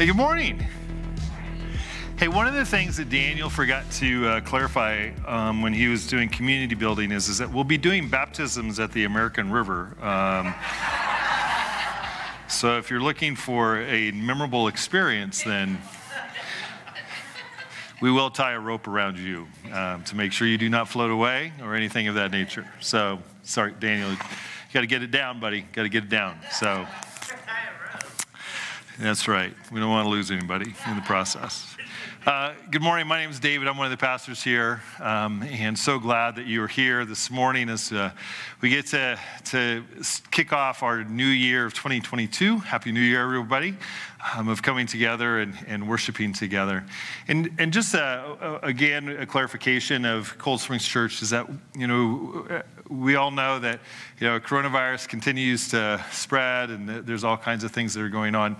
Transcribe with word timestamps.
Hey, 0.00 0.06
good 0.06 0.16
morning. 0.16 0.66
Hey, 2.16 2.28
one 2.28 2.46
of 2.46 2.54
the 2.54 2.64
things 2.64 2.96
that 2.96 3.10
Daniel 3.10 3.50
forgot 3.50 3.84
to 3.98 4.26
uh, 4.26 4.40
clarify 4.40 5.10
um, 5.26 5.60
when 5.60 5.74
he 5.74 5.88
was 5.88 6.06
doing 6.06 6.30
community 6.30 6.74
building 6.74 7.12
is, 7.12 7.28
is 7.28 7.36
that 7.36 7.52
we'll 7.52 7.64
be 7.64 7.76
doing 7.76 8.08
baptisms 8.08 8.80
at 8.80 8.92
the 8.92 9.04
American 9.04 9.52
River. 9.52 9.94
Um, 10.00 10.54
so 12.48 12.78
if 12.78 12.88
you're 12.88 13.02
looking 13.02 13.36
for 13.36 13.82
a 13.82 14.10
memorable 14.12 14.68
experience, 14.68 15.42
then 15.42 15.78
we 18.00 18.10
will 18.10 18.30
tie 18.30 18.52
a 18.52 18.58
rope 18.58 18.88
around 18.88 19.18
you 19.18 19.48
um, 19.70 20.02
to 20.04 20.16
make 20.16 20.32
sure 20.32 20.46
you 20.48 20.56
do 20.56 20.70
not 20.70 20.88
float 20.88 21.10
away 21.10 21.52
or 21.62 21.74
anything 21.74 22.08
of 22.08 22.14
that 22.14 22.30
nature. 22.30 22.66
So, 22.80 23.18
sorry, 23.42 23.74
Daniel, 23.78 24.12
you 24.12 24.16
got 24.72 24.80
to 24.80 24.86
get 24.86 25.02
it 25.02 25.10
down, 25.10 25.40
buddy. 25.40 25.60
Got 25.60 25.82
to 25.82 25.90
get 25.90 26.04
it 26.04 26.08
down. 26.08 26.38
So. 26.52 26.86
That's 29.00 29.28
right. 29.28 29.54
We 29.72 29.80
don't 29.80 29.88
want 29.88 30.04
to 30.04 30.10
lose 30.10 30.30
anybody 30.30 30.74
in 30.86 30.94
the 30.94 31.00
process. 31.02 31.74
Uh, 32.26 32.52
good 32.70 32.82
morning. 32.82 33.06
My 33.06 33.18
name 33.18 33.30
is 33.30 33.40
David. 33.40 33.66
I'm 33.66 33.78
one 33.78 33.86
of 33.86 33.90
the 33.90 33.96
pastors 33.96 34.42
here, 34.42 34.82
um, 35.00 35.42
and 35.42 35.78
so 35.78 35.98
glad 35.98 36.36
that 36.36 36.44
you 36.44 36.62
are 36.62 36.68
here 36.68 37.06
this 37.06 37.30
morning 37.30 37.70
as 37.70 37.92
uh, 37.92 38.10
we 38.60 38.68
get 38.68 38.88
to, 38.88 39.18
to 39.46 39.84
kick 40.30 40.52
off 40.52 40.82
our 40.82 41.02
new 41.02 41.24
year 41.24 41.64
of 41.64 41.72
2022. 41.72 42.58
Happy 42.58 42.92
New 42.92 43.00
Year, 43.00 43.22
everybody, 43.22 43.74
um, 44.34 44.48
of 44.48 44.62
coming 44.62 44.86
together 44.86 45.40
and, 45.40 45.54
and 45.66 45.88
worshiping 45.88 46.32
together. 46.32 46.84
And, 47.28 47.50
and 47.58 47.72
just 47.72 47.94
uh, 47.94 48.58
again, 48.62 49.08
a 49.08 49.26
clarification 49.26 50.04
of 50.04 50.36
Cold 50.38 50.60
Springs 50.60 50.86
Church 50.86 51.22
is 51.22 51.30
that, 51.30 51.48
you 51.76 51.86
know, 51.86 52.62
we 52.90 53.14
all 53.14 53.30
know 53.30 53.58
that 53.60 53.78
you 54.18 54.26
know 54.26 54.40
coronavirus 54.40 55.08
continues 55.08 55.68
to 55.68 56.04
spread 56.10 56.70
and 56.70 56.88
there's 56.88 57.22
all 57.22 57.36
kinds 57.36 57.62
of 57.62 57.70
things 57.70 57.94
that 57.94 58.02
are 58.02 58.08
going 58.08 58.34
on. 58.34 58.56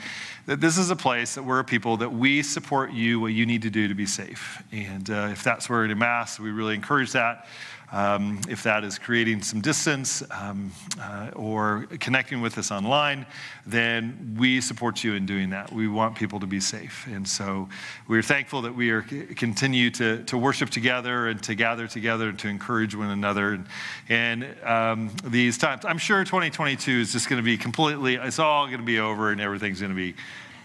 That 0.47 0.61
this 0.61 0.78
is 0.78 0.91
a 0.91 0.97
place 0.97 1.34
that 1.34 1.42
we're 1.42 1.58
a 1.58 1.64
people 1.64 1.97
that 1.98 2.12
we 2.12 2.42
support 2.42 2.92
you 2.92 3.20
what 3.20 3.33
you 3.33 3.45
need 3.45 3.62
to 3.62 3.70
do 3.70 3.89
to 3.89 3.95
be 3.95 4.06
safe. 4.06 4.62
And 4.70 5.11
uh, 5.11 5.28
if 5.33 5.42
that's 5.42 5.69
wearing 5.69 5.91
a 5.91 5.97
mask 5.97 6.41
we 6.41 6.50
really 6.50 6.74
encourage 6.74 7.12
that 7.12 7.47
um, 7.92 8.41
if 8.48 8.62
that 8.62 8.84
is 8.84 8.98
creating 8.98 9.42
some 9.42 9.60
distance 9.60 10.22
um, 10.30 10.72
uh, 11.00 11.30
or 11.34 11.86
connecting 11.98 12.41
with 12.41 12.56
us 12.58 12.70
online, 12.70 13.27
then 13.66 14.36
we 14.38 14.60
support 14.60 15.02
you 15.02 15.14
in 15.14 15.27
doing 15.27 15.50
that. 15.50 15.72
We 15.72 15.88
want 15.88 16.16
people 16.16 16.41
to 16.41 16.46
be 16.46 16.61
safe. 16.61 17.06
And 17.06 17.27
so 17.28 17.68
we're 18.06 18.22
thankful 18.22 18.62
that 18.62 18.74
we 18.74 18.91
are 18.91 19.02
continue 19.02 19.91
to, 19.92 20.22
to 20.24 20.38
worship 20.38 20.70
together 20.70 21.28
and 21.28 21.42
to 21.42 21.55
gather 21.55 21.86
together 21.86 22.28
and 22.28 22.38
to 22.41 22.48
encourage 22.48 22.94
one 22.94 23.11
another. 23.11 23.64
And, 24.08 24.46
um, 24.64 25.11
these 25.24 25.58
times, 25.58 25.84
I'm 25.84 25.98
sure 25.98 26.24
2022 26.24 26.92
is 26.92 27.12
just 27.12 27.28
going 27.28 27.42
to 27.42 27.44
be 27.44 27.56
completely, 27.56 28.14
it's 28.16 28.38
all 28.38 28.66
going 28.66 28.78
to 28.78 28.84
be 28.84 29.00
over 29.00 29.30
and 29.30 29.41
everything's 29.41 29.80
going 29.80 29.91
to 29.91 29.96
be 29.96 30.14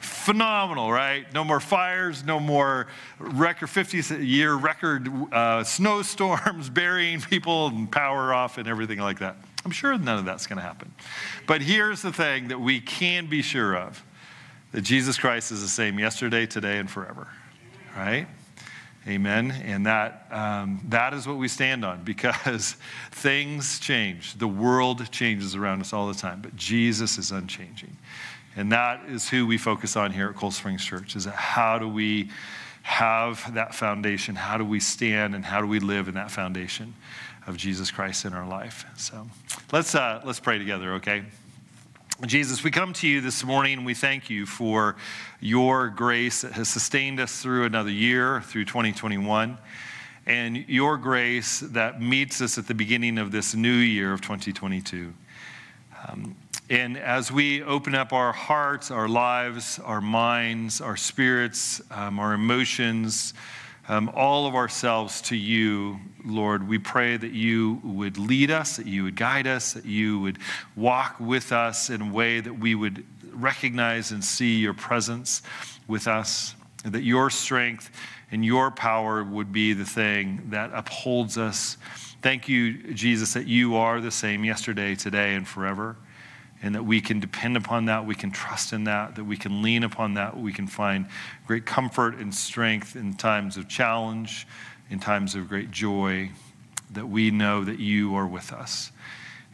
phenomenal, 0.02 0.92
right? 0.92 1.32
No 1.34 1.44
more 1.44 1.60
fires, 1.60 2.24
no 2.24 2.40
more 2.40 2.88
record 3.20 3.68
50 3.70 4.26
year 4.26 4.56
record 4.56 5.10
uh, 5.32 5.64
snowstorms 5.64 6.70
burying 6.72 7.22
people 7.22 7.68
and 7.68 7.92
power 7.92 8.34
off 8.34 8.58
and 8.58 8.68
everything 8.68 9.00
like 9.00 9.20
that. 9.20 9.38
I'm 9.64 9.72
sure 9.72 9.98
none 9.98 10.20
of 10.20 10.26
that's 10.26 10.46
going 10.46 10.58
to 10.58 10.64
happen. 10.64 10.94
But 11.48 11.62
here's 11.62 12.02
the 12.02 12.14
thing 12.14 12.50
that 12.50 12.60
we 12.60 12.80
can 12.80 13.28
be 13.28 13.42
sure 13.42 13.76
of 13.76 14.04
that 14.72 14.82
Jesus 14.82 15.18
Christ 15.18 15.52
is 15.52 15.62
the 15.62 15.70
same 15.70 15.98
yesterday, 15.98 16.46
today, 16.46 16.78
and 16.78 16.90
forever, 16.90 17.28
right? 17.96 18.28
Amen. 19.08 19.52
And 19.64 19.86
that, 19.86 20.28
um, 20.32 20.82
that 20.90 21.14
is 21.14 21.28
what 21.28 21.38
we 21.38 21.48
stand 21.48 21.86
on 21.86 22.04
because 22.04 22.76
things 23.12 23.80
change. 23.80 24.34
The 24.38 24.48
world 24.48 25.12
changes 25.12 25.56
around 25.56 25.82
us 25.82 25.94
all 25.94 26.08
the 26.08 26.16
time, 26.16 26.42
but 26.42 26.56
Jesus 26.56 27.18
is 27.18 27.32
unchanging. 27.32 27.96
And 28.56 28.72
that 28.72 29.06
is 29.08 29.30
who 29.30 29.46
we 29.46 29.58
focus 29.58 29.96
on 29.96 30.12
here 30.12 30.30
at 30.30 30.36
Cold 30.36 30.54
Springs 30.54 30.84
Church 30.84 31.16
is 31.16 31.26
how 31.26 31.78
do 31.78 31.88
we 31.88 32.30
have 32.84 33.54
that 33.56 33.74
foundation? 33.74 34.36
How 34.36 34.58
do 34.58 34.64
we 34.64 34.80
stand 34.80 35.36
and 35.36 35.44
how 35.44 35.60
do 35.60 35.68
we 35.68 35.80
live 35.80 36.08
in 36.08 36.14
that 36.14 36.32
foundation 36.32 36.94
of 37.48 37.58
Jesus 37.58 37.92
Christ 37.92 38.26
in 38.26 38.34
our 38.34 38.48
life? 38.48 38.86
So 38.96 39.28
let's, 39.72 39.96
uh, 39.96 40.22
let's 40.24 40.40
pray 40.40 40.58
together, 40.58 40.94
okay? 40.94 41.24
Jesus, 42.26 42.64
we 42.64 42.72
come 42.72 42.94
to 42.94 43.08
you 43.08 43.20
this 43.20 43.44
morning 43.44 43.80
and 43.80 43.86
we 43.86 43.94
thank 43.94 44.30
you 44.30 44.46
for 44.46 44.96
your 45.42 45.90
grace 45.90 46.42
that 46.42 46.54
has 46.54 46.70
sustained 46.70 47.20
us 47.20 47.42
through 47.42 47.66
another 47.66 47.92
year, 47.92 48.40
through 48.42 48.64
2021, 48.64 49.58
and 50.26 50.58
your 50.70 50.98
grace 50.98 51.60
that 51.60 52.02
meets 52.02 52.40
us 52.40 52.58
at 52.58 52.68
the 52.68 52.74
beginning 52.74 53.18
of 53.18 53.32
this 53.32 53.54
new 53.54 53.74
year 53.74 54.14
of 54.14 54.22
2022. 54.22 55.14
Um, 56.08 56.36
and 56.70 56.98
as 56.98 57.32
we 57.32 57.62
open 57.62 57.94
up 57.94 58.12
our 58.12 58.34
hearts, 58.34 58.90
our 58.90 59.08
lives, 59.08 59.80
our 59.84 60.02
minds, 60.02 60.82
our 60.82 60.98
spirits, 60.98 61.80
um, 61.92 62.18
our 62.18 62.34
emotions, 62.34 63.36
um, 63.88 64.10
all 64.16 64.48
of 64.48 64.56
ourselves 64.56 65.22
to 65.22 65.36
you, 65.36 66.00
Lord, 66.26 66.68
we 66.68 66.80
pray 66.80 67.18
that 67.18 67.34
you 67.34 67.80
would 67.84 68.18
lead 68.18 68.50
us, 68.50 68.78
that 68.78 68.88
you 68.88 69.04
would 69.04 69.16
guide 69.16 69.46
us, 69.46 69.74
that 69.74 69.86
you 69.86 70.20
would 70.22 70.40
walk 70.76 71.20
with 71.20 71.52
us 71.52 71.92
in 71.92 72.02
a 72.02 72.12
way 72.12 72.40
that 72.40 72.54
we 72.54 72.74
would 72.74 73.06
recognize 73.32 74.12
and 74.12 74.24
see 74.24 74.58
your 74.58 74.74
presence 74.74 75.44
with 75.88 76.08
us, 76.08 76.56
that 76.84 77.04
your 77.04 77.30
strength 77.30 77.92
and 78.32 78.44
your 78.44 78.72
power 78.72 79.24
would 79.24 79.52
be 79.52 79.74
the 79.74 79.86
thing 79.86 80.42
that 80.50 80.72
upholds 80.74 81.38
us. 81.38 81.78
Thank 82.24 82.50
you, 82.50 82.92
Jesus, 82.94 83.34
that 83.34 83.46
you 83.46 83.76
are 83.76 84.02
the 84.02 84.10
same 84.10 84.44
yesterday, 84.44 84.96
today, 84.96 85.36
and 85.36 85.48
forever 85.48 85.96
and 86.62 86.74
that 86.76 86.84
we 86.84 87.02
can 87.02 87.20
depend 87.20 87.58
upon 87.58 87.86
that, 87.86 88.06
we 88.06 88.16
can 88.16 88.32
trust 88.32 88.74
in 88.74 88.86
that, 88.86 89.16
that 89.16 89.24
we 89.24 89.38
can 89.38 89.62
lean 89.62 89.84
upon 89.84 90.14
that, 90.16 90.38
we 90.38 90.54
can 90.54 90.68
find 90.68 91.08
great 91.46 91.66
comfort 91.66 92.16
and 92.16 92.34
strength 92.34 92.96
in 92.96 93.14
times 93.14 93.58
of 93.58 93.68
challenge, 93.68 94.48
in 94.90 95.00
times 95.00 95.36
of 95.36 95.50
great 95.50 95.72
joy, 95.72 96.30
that 96.92 97.08
we 97.08 97.32
know 97.32 97.64
that 97.64 97.80
you 97.80 98.16
are 98.16 98.28
with 98.28 98.52
us. 98.54 98.92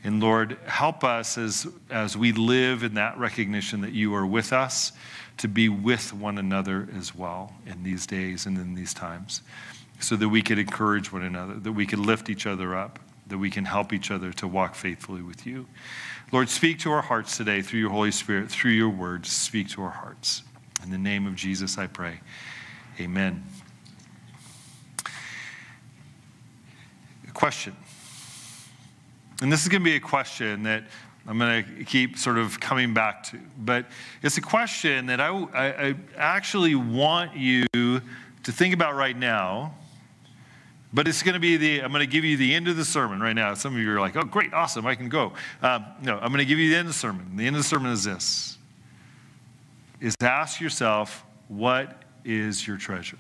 And 0.03 0.19
Lord, 0.21 0.57
help 0.65 1.03
us 1.03 1.37
as, 1.37 1.67
as 1.89 2.17
we 2.17 2.31
live 2.31 2.83
in 2.83 2.95
that 2.95 3.17
recognition 3.17 3.81
that 3.81 3.93
you 3.93 4.15
are 4.15 4.25
with 4.25 4.51
us 4.51 4.93
to 5.37 5.47
be 5.47 5.69
with 5.69 6.13
one 6.13 6.37
another 6.37 6.87
as 6.97 7.13
well 7.15 7.53
in 7.65 7.83
these 7.83 8.05
days 8.05 8.45
and 8.45 8.57
in 8.57 8.73
these 8.73 8.93
times, 8.93 9.41
so 9.99 10.15
that 10.15 10.29
we 10.29 10.41
could 10.41 10.59
encourage 10.59 11.11
one 11.11 11.23
another, 11.23 11.53
that 11.55 11.71
we 11.71 11.85
could 11.85 11.99
lift 11.99 12.29
each 12.29 12.45
other 12.47 12.75
up, 12.75 12.99
that 13.31 13.39
we 13.39 13.49
can 13.49 13.65
help 13.65 13.91
each 13.91 14.11
other 14.11 14.31
to 14.33 14.47
walk 14.47 14.75
faithfully 14.75 15.23
with 15.23 15.45
you. 15.47 15.65
Lord, 16.31 16.47
speak 16.47 16.79
to 16.79 16.91
our 16.91 17.01
hearts 17.01 17.35
today 17.35 17.61
through 17.61 17.79
your 17.79 17.89
Holy 17.89 18.11
Spirit, 18.11 18.49
through 18.49 18.71
your 18.71 18.89
words. 18.89 19.29
Speak 19.29 19.69
to 19.71 19.81
our 19.81 19.89
hearts. 19.89 20.43
In 20.83 20.91
the 20.91 20.97
name 20.97 21.25
of 21.25 21.35
Jesus, 21.35 21.77
I 21.77 21.87
pray. 21.87 22.19
Amen. 22.99 23.43
question. 27.41 27.75
And 29.41 29.51
this 29.51 29.63
is 29.63 29.67
going 29.67 29.81
to 29.81 29.83
be 29.83 29.95
a 29.95 29.99
question 29.99 30.61
that 30.61 30.83
I'm 31.25 31.39
going 31.39 31.63
to 31.63 31.83
keep 31.85 32.19
sort 32.19 32.37
of 32.37 32.59
coming 32.59 32.93
back 32.93 33.23
to. 33.31 33.39
But 33.57 33.87
it's 34.21 34.37
a 34.37 34.41
question 34.41 35.07
that 35.07 35.19
I, 35.19 35.29
I, 35.29 35.67
I 35.87 35.95
actually 36.17 36.75
want 36.75 37.35
you 37.35 37.65
to 37.73 38.51
think 38.51 38.75
about 38.75 38.93
right 38.93 39.17
now 39.17 39.73
but 40.93 41.07
it's 41.07 41.23
going 41.23 41.33
to 41.33 41.39
be 41.39 41.57
the, 41.57 41.81
I'm 41.81 41.91
going 41.91 42.01
to 42.01 42.07
give 42.07 42.25
you 42.25 42.37
the 42.37 42.53
end 42.53 42.67
of 42.67 42.75
the 42.75 42.85
sermon 42.85 43.21
right 43.21 43.33
now. 43.33 43.53
Some 43.53 43.75
of 43.75 43.81
you 43.81 43.91
are 43.91 43.99
like, 43.99 44.15
oh, 44.15 44.23
great, 44.23 44.53
awesome, 44.53 44.85
I 44.85 44.95
can 44.95 45.09
go. 45.09 45.33
Um, 45.61 45.85
no, 46.01 46.17
I'm 46.17 46.29
going 46.29 46.39
to 46.39 46.45
give 46.45 46.59
you 46.59 46.69
the 46.69 46.75
end 46.75 46.87
of 46.87 46.93
the 46.93 46.99
sermon. 46.99 47.35
The 47.35 47.47
end 47.47 47.55
of 47.55 47.61
the 47.61 47.67
sermon 47.67 47.91
is 47.91 48.03
this 48.03 48.57
is 50.01 50.15
ask 50.21 50.59
yourself, 50.59 51.23
what 51.47 52.01
is 52.25 52.65
your 52.65 52.77
treasure? 52.77 53.19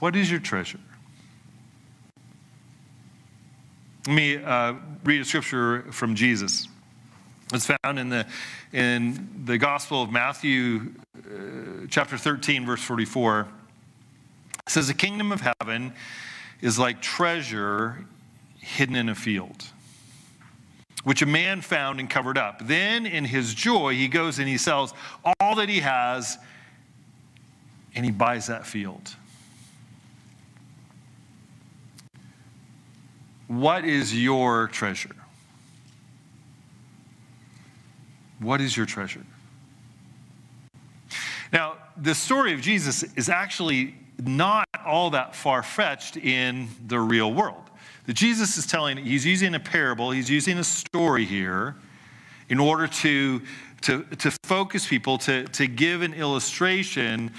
What 0.00 0.16
is 0.16 0.30
your 0.30 0.40
treasure? 0.40 0.80
Let 4.06 4.14
me 4.14 4.36
uh, 4.36 4.74
read 5.04 5.20
a 5.20 5.24
scripture 5.24 5.90
from 5.92 6.14
Jesus. 6.14 6.68
It's 7.52 7.70
found 7.82 7.98
in 7.98 8.08
the, 8.08 8.26
in 8.72 9.44
the 9.44 9.56
Gospel 9.56 10.02
of 10.02 10.10
Matthew, 10.10 10.92
uh, 11.16 11.86
chapter 11.88 12.18
13, 12.18 12.66
verse 12.66 12.82
44. 12.82 13.48
It 14.66 14.70
says, 14.70 14.88
The 14.88 14.94
kingdom 14.94 15.32
of 15.32 15.42
heaven 15.60 15.92
is 16.60 16.78
like 16.78 17.00
treasure 17.00 18.06
hidden 18.58 18.96
in 18.96 19.08
a 19.08 19.14
field, 19.14 19.64
which 21.04 21.20
a 21.22 21.26
man 21.26 21.60
found 21.60 22.00
and 22.00 22.08
covered 22.08 22.38
up. 22.38 22.66
Then, 22.66 23.04
in 23.06 23.24
his 23.24 23.54
joy, 23.54 23.94
he 23.94 24.08
goes 24.08 24.38
and 24.38 24.48
he 24.48 24.56
sells 24.56 24.94
all 25.40 25.54
that 25.56 25.68
he 25.68 25.80
has 25.80 26.38
and 27.94 28.04
he 28.04 28.10
buys 28.10 28.46
that 28.46 28.66
field. 28.66 29.14
What 33.46 33.84
is 33.84 34.14
your 34.20 34.68
treasure? 34.68 35.14
What 38.40 38.60
is 38.60 38.76
your 38.76 38.86
treasure? 38.86 39.24
Now, 41.52 41.76
the 41.96 42.14
story 42.14 42.52
of 42.52 42.60
Jesus 42.60 43.04
is 43.14 43.28
actually 43.28 43.94
not 44.22 44.68
all 44.84 45.10
that 45.10 45.34
far 45.34 45.62
fetched 45.62 46.16
in 46.16 46.68
the 46.86 46.98
real 46.98 47.32
world. 47.32 47.70
That 48.06 48.14
Jesus 48.14 48.56
is 48.56 48.66
telling, 48.66 48.98
he's 48.98 49.24
using 49.24 49.54
a 49.54 49.60
parable, 49.60 50.10
he's 50.10 50.30
using 50.30 50.58
a 50.58 50.64
story 50.64 51.24
here 51.24 51.76
in 52.48 52.60
order 52.60 52.86
to, 52.86 53.40
to, 53.82 54.02
to 54.18 54.30
focus 54.44 54.86
people, 54.86 55.18
to, 55.18 55.44
to 55.44 55.66
give 55.66 56.02
an 56.02 56.12
illustration 56.12 57.32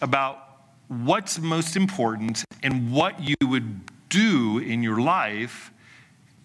about 0.00 0.48
what's 0.88 1.38
most 1.38 1.76
important 1.76 2.44
and 2.62 2.90
what 2.90 3.20
you 3.20 3.36
would 3.42 3.80
do 4.08 4.58
in 4.58 4.82
your 4.82 5.00
life 5.00 5.70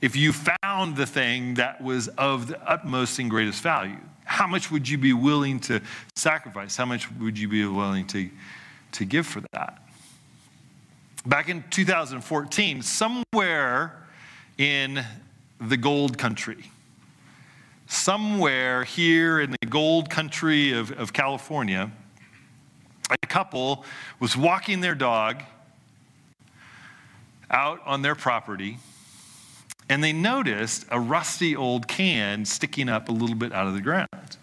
if 0.02 0.18
you 0.18 0.34
found 0.34 0.98
the 0.98 1.06
thing 1.06 1.54
that 1.54 1.82
was 1.82 2.10
of 2.10 2.48
the 2.48 2.70
utmost 2.70 3.20
and 3.20 3.30
greatest 3.30 3.62
value. 3.62 3.96
How 4.26 4.48
much 4.48 4.70
would 4.70 4.88
you 4.88 4.98
be 4.98 5.14
willing 5.14 5.62
to 5.62 5.82
sacrifice? 6.18 6.76
How 6.76 6.86
much 6.86 7.10
would 7.14 7.40
you 7.40 7.48
be 7.48 7.66
willing 7.66 8.06
to, 8.08 8.30
to 8.94 9.06
give 9.06 9.26
for 9.26 9.42
that? 9.54 9.82
Back 11.26 11.50
in 11.50 11.64
2014, 11.70 12.82
somewhere 12.82 13.94
in 14.58 15.04
the 15.60 15.78
gold 15.78 16.18
country, 16.18 16.72
somewhere 17.88 18.84
here 18.84 19.40
in 19.40 19.52
the 19.52 19.68
gold 19.68 20.10
country 20.10 20.74
of, 20.74 20.92
of 20.92 21.14
California, 21.14 21.92
a 23.10 23.28
couple 23.28 23.86
was 24.20 24.36
walking 24.36 24.82
their 24.82 24.96
dog 24.96 25.44
out 27.50 27.82
on 27.86 28.02
their 28.02 28.16
property 28.16 28.78
and 29.90 30.04
they 30.04 30.14
noticed 30.14 30.86
a 30.90 31.00
rusty 31.00 31.56
old 31.56 31.88
can 31.88 32.46
sticking 32.46 32.90
up 32.90 33.10
a 33.10 33.12
little 33.12 33.36
bit 33.36 33.52
out 33.52 33.68
of 33.68 33.74
the 33.74 33.82
ground. 33.82 34.38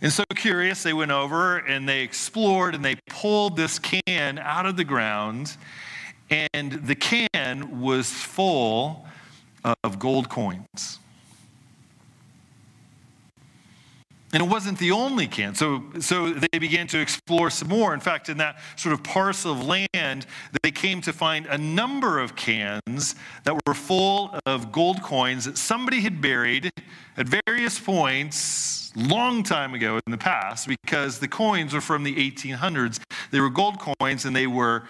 And 0.00 0.12
so 0.12 0.24
curious, 0.34 0.82
they 0.82 0.92
went 0.92 1.10
over 1.10 1.58
and 1.58 1.88
they 1.88 2.02
explored 2.02 2.74
and 2.74 2.84
they 2.84 2.96
pulled 3.08 3.56
this 3.56 3.78
can 3.78 4.38
out 4.38 4.66
of 4.66 4.76
the 4.76 4.84
ground, 4.84 5.56
and 6.30 6.72
the 6.72 6.94
can 6.94 7.80
was 7.80 8.10
full 8.10 9.06
of 9.82 9.98
gold 9.98 10.28
coins. 10.28 10.98
And 14.34 14.42
it 14.42 14.48
wasn't 14.48 14.80
the 14.80 14.90
only 14.90 15.28
can. 15.28 15.54
So, 15.54 15.84
so 16.00 16.32
they 16.32 16.58
began 16.58 16.88
to 16.88 16.98
explore 16.98 17.50
some 17.50 17.68
more. 17.68 17.94
In 17.94 18.00
fact, 18.00 18.28
in 18.28 18.38
that 18.38 18.58
sort 18.74 18.92
of 18.92 19.04
parcel 19.04 19.52
of 19.52 19.64
land, 19.64 20.26
they 20.64 20.72
came 20.72 21.00
to 21.02 21.12
find 21.12 21.46
a 21.46 21.56
number 21.56 22.18
of 22.18 22.34
cans 22.34 23.14
that 23.44 23.54
were 23.64 23.74
full 23.74 24.36
of 24.44 24.72
gold 24.72 25.04
coins 25.04 25.44
that 25.44 25.56
somebody 25.56 26.00
had 26.00 26.20
buried 26.20 26.72
at 27.16 27.28
various 27.46 27.78
points 27.78 28.92
long 28.96 29.44
time 29.44 29.72
ago 29.72 30.00
in 30.04 30.10
the 30.10 30.18
past 30.18 30.66
because 30.66 31.20
the 31.20 31.28
coins 31.28 31.72
were 31.72 31.80
from 31.80 32.02
the 32.02 32.16
1800s. 32.16 32.98
They 33.30 33.38
were 33.38 33.50
gold 33.50 33.78
coins 33.78 34.24
and 34.24 34.34
they 34.34 34.48
were 34.48 34.88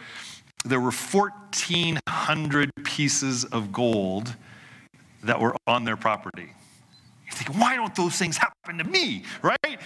there 0.64 0.80
were 0.80 0.90
1400 0.90 2.70
pieces 2.84 3.44
of 3.44 3.70
gold 3.70 4.34
that 5.22 5.38
were 5.38 5.54
on 5.66 5.84
their 5.84 5.98
property. 5.98 6.54
Thinking, 7.44 7.60
why 7.60 7.76
don't 7.76 7.94
those 7.94 8.16
things 8.16 8.36
happen 8.36 8.78
to 8.78 8.84
me, 8.84 9.24
right? 9.42 9.78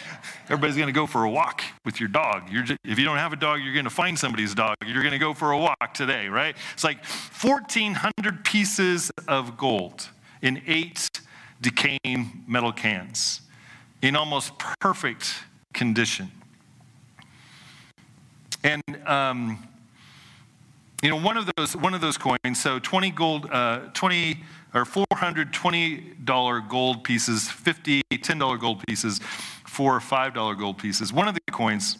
Everybody's 0.44 0.76
going 0.76 0.88
to 0.88 0.92
go 0.92 1.06
for 1.06 1.24
a 1.24 1.30
walk 1.30 1.62
with 1.84 2.00
your 2.00 2.08
dog. 2.08 2.50
Just, 2.50 2.78
if 2.84 2.98
you 2.98 3.04
don't 3.04 3.18
have 3.18 3.32
a 3.32 3.36
dog, 3.36 3.60
you're 3.62 3.72
going 3.72 3.84
to 3.84 3.90
find 3.90 4.18
somebody's 4.18 4.54
dog. 4.54 4.76
You're 4.86 5.02
going 5.02 5.12
to 5.12 5.18
go 5.18 5.34
for 5.34 5.52
a 5.52 5.58
walk 5.58 5.94
today, 5.94 6.28
right? 6.28 6.56
It's 6.74 6.84
like 6.84 7.04
1,400 7.04 8.44
pieces 8.44 9.10
of 9.26 9.56
gold 9.56 10.08
in 10.42 10.62
eight 10.66 11.10
decaying 11.60 12.44
metal 12.46 12.72
cans 12.72 13.40
in 14.02 14.14
almost 14.14 14.52
perfect 14.80 15.34
condition. 15.72 16.30
And, 18.62 18.82
um, 19.06 19.66
you 21.02 21.10
know, 21.10 21.20
one 21.20 21.36
of 21.36 21.48
those, 21.56 21.76
one 21.76 21.94
of 21.94 22.00
those 22.00 22.18
coins, 22.18 22.60
so 22.60 22.78
20 22.78 23.10
gold, 23.10 23.48
uh, 23.50 23.80
20 23.94 24.42
or 24.78 24.84
$420 24.84 26.68
gold 26.68 27.02
pieces, 27.02 27.48
50, 27.48 28.02
$10 28.12 28.60
gold 28.60 28.86
pieces, 28.86 29.18
four 29.66 29.98
$5 29.98 30.58
gold 30.58 30.78
pieces. 30.78 31.12
One 31.12 31.26
of 31.26 31.34
the 31.34 31.40
coins 31.50 31.98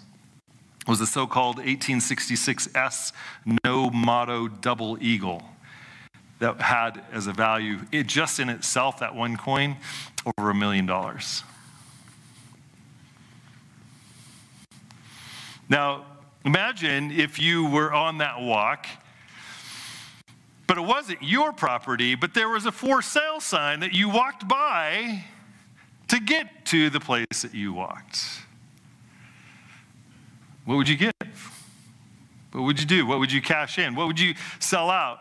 was 0.87 1.01
the 1.01 1.07
so-called 1.07 1.57
1866 1.57 2.75
S 2.75 3.13
no 3.65 3.91
motto 3.91 4.49
double 4.49 4.97
eagle 5.03 5.43
that 6.39 6.61
had 6.61 7.03
as 7.13 7.27
a 7.27 7.33
value, 7.33 7.81
it 7.91 8.07
just 8.07 8.39
in 8.39 8.49
itself, 8.49 9.01
that 9.01 9.15
one 9.15 9.37
coin, 9.37 9.77
over 10.39 10.51
a 10.51 10.55
million 10.55 10.87
dollars. 10.87 11.43
Now, 15.69 16.07
imagine 16.45 17.11
if 17.11 17.41
you 17.41 17.67
were 17.67 17.93
on 17.93 18.19
that 18.19 18.41
walk 18.41 18.87
but 20.69 20.77
it 20.77 20.83
wasn't 20.83 21.21
your 21.23 21.53
property, 21.53 22.15
but 22.15 22.35
there 22.35 22.49
was 22.49 22.67
a 22.67 22.71
for 22.71 23.03
sale 23.03 23.41
sign 23.41 23.81
that 23.81 23.95
you 23.95 24.09
walked 24.09 24.47
by 24.47 25.25
to 26.09 26.21
get 26.21 26.67
to 26.67 26.91
the 26.91 27.01
place 27.01 27.43
that 27.43 27.55
you 27.55 27.73
walked. 27.73 28.43
What 30.67 30.77
would 30.77 30.89
you 30.89 30.97
give? 30.97 31.13
What 32.53 32.63
would 32.65 32.79
you 32.79 32.87
do? 32.87 33.07
What 33.07 33.19
would 33.19 33.33
you 33.33 33.41
cash 33.41 33.79
in? 33.79 33.95
What 33.95 34.07
would 34.07 34.21
you 34.21 34.35
sell 34.61 34.91
out 34.91 35.19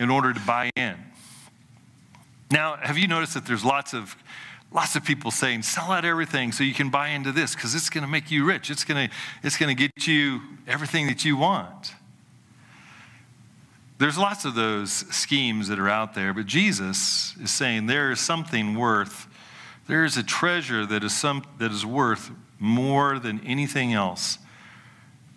in 0.00 0.10
order 0.10 0.32
to 0.32 0.40
buy 0.40 0.70
in? 0.74 0.96
Now, 2.50 2.76
have 2.76 2.96
you 2.96 3.06
noticed 3.06 3.34
that 3.34 3.44
there's 3.46 3.64
lots 3.64 3.92
of 3.92 4.16
lots 4.72 4.96
of 4.96 5.04
people 5.04 5.30
saying 5.30 5.62
sell 5.62 5.90
out 5.92 6.04
everything 6.04 6.52
so 6.52 6.64
you 6.64 6.72
can 6.72 6.90
buy 6.90 7.08
into 7.08 7.32
this 7.32 7.54
because 7.54 7.74
it's 7.74 7.90
going 7.90 8.04
to 8.04 8.10
make 8.10 8.30
you 8.30 8.44
rich. 8.44 8.70
It's 8.70 8.84
going 8.84 9.08
to 9.08 9.14
it's 9.42 9.56
going 9.56 9.74
to 9.76 9.80
get 9.80 10.06
you 10.06 10.40
everything 10.66 11.06
that 11.08 11.24
you 11.24 11.36
want. 11.36 11.92
There's 14.00 14.16
lots 14.16 14.46
of 14.46 14.54
those 14.54 14.90
schemes 14.90 15.68
that 15.68 15.78
are 15.78 15.90
out 15.90 16.14
there, 16.14 16.32
but 16.32 16.46
Jesus 16.46 17.36
is 17.36 17.50
saying 17.50 17.84
there 17.84 18.10
is 18.10 18.18
something 18.18 18.74
worth, 18.74 19.28
there 19.88 20.06
is 20.06 20.16
a 20.16 20.22
treasure 20.22 20.86
that 20.86 21.04
is, 21.04 21.14
some, 21.14 21.44
that 21.58 21.70
is 21.70 21.84
worth 21.84 22.30
more 22.58 23.18
than 23.18 23.46
anything 23.46 23.92
else 23.92 24.38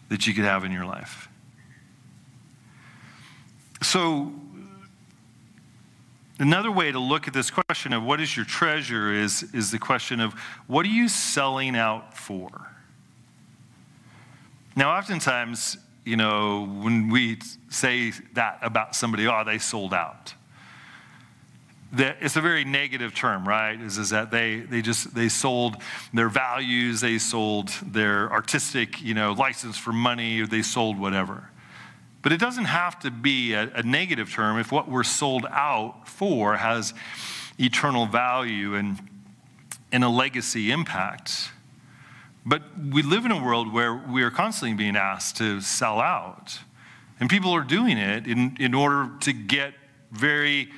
that 0.08 0.28
you 0.28 0.34
could 0.34 0.46
have 0.46 0.64
in 0.64 0.72
your 0.72 0.86
life. 0.86 1.28
So, 3.82 4.32
another 6.40 6.72
way 6.72 6.90
to 6.90 7.00
look 7.00 7.28
at 7.28 7.34
this 7.34 7.52
question 7.52 7.92
of 7.92 8.02
what 8.02 8.22
is 8.22 8.34
your 8.34 8.46
treasure 8.46 9.12
is, 9.12 9.44
is 9.54 9.72
the 9.72 9.80
question 9.80 10.22
of 10.22 10.32
what 10.68 10.86
are 10.86 10.90
you 10.90 11.10
selling 11.10 11.76
out 11.76 12.18
for? 12.18 12.72
Now, 14.74 14.98
oftentimes, 14.98 15.78
you 16.06 16.18
know, 16.18 16.66
when 16.66 17.10
we 17.10 17.40
say 17.70 18.12
that 18.34 18.60
about 18.62 18.96
somebody, 18.96 19.28
oh, 19.28 19.44
they 19.46 19.58
sold 19.58 19.94
out. 19.94 20.34
That 21.94 22.18
it's 22.22 22.36
a 22.36 22.42
very 22.42 22.66
negative 22.66 23.14
term, 23.14 23.48
right? 23.48 23.80
Is, 23.80 23.98
is 23.98 24.10
that 24.10 24.32
they, 24.32 24.60
they 24.60 24.82
just, 24.82 25.14
they 25.14 25.30
sold 25.30 25.78
their 26.14 26.30
values, 26.30 27.02
they 27.02 27.20
sold 27.20 27.70
their 27.86 28.32
artistic, 28.32 29.02
you 29.02 29.14
know, 29.14 29.34
license 29.34 29.78
for 29.78 29.94
money, 29.94 30.42
or 30.42 30.48
they 30.48 30.64
sold 30.64 31.00
whatever. 31.00 31.50
But 32.24 32.32
it 32.32 32.40
doesn't 32.40 32.66
have 32.66 33.00
to 33.02 33.12
be 33.12 33.54
a, 33.54 33.70
a 33.76 33.84
negative 33.84 34.32
term 34.32 34.58
if 34.58 34.72
what 34.72 34.90
we're 34.90 35.04
sold 35.04 35.46
out 35.50 36.08
for 36.08 36.56
has 36.56 36.94
eternal 37.60 38.08
value 38.08 38.76
and, 38.76 38.98
and 39.92 40.04
a 40.04 40.10
legacy 40.10 40.72
impact. 40.72 41.52
But 42.46 42.64
we 42.78 43.02
live 43.02 43.26
in 43.26 43.32
a 43.32 43.42
world 43.42 43.72
where 43.72 43.94
we 43.96 44.24
are 44.24 44.32
constantly 44.32 44.76
being 44.76 44.98
asked 44.98 45.38
to 45.38 45.62
sell 45.62 46.00
out. 46.00 46.60
And 47.20 47.30
people 47.30 47.52
are 47.52 47.64
doing 47.64 47.98
it 47.98 48.28
in, 48.28 48.58
in 48.60 48.74
order 48.74 49.10
to 49.22 49.34
get 49.34 49.74
very 50.12 50.70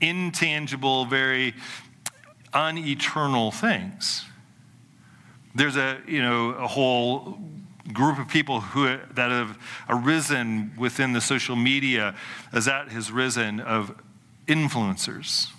intangible, 0.00 1.06
very 1.06 1.54
uneternal 2.52 3.50
things. 3.50 4.24
There's 5.54 5.76
a, 5.76 6.00
you 6.06 6.20
know, 6.20 6.50
a 6.50 6.66
whole 6.66 7.38
group 7.92 8.18
of 8.18 8.28
people 8.28 8.60
who 8.60 8.84
that 8.86 9.30
have 9.30 9.58
arisen 9.88 10.72
within 10.76 11.12
the 11.12 11.20
social 11.20 11.56
media 11.56 12.14
as 12.52 12.64
that 12.64 12.88
has 12.88 13.10
risen 13.10 13.60
of 13.60 13.94
influencers 14.46 15.53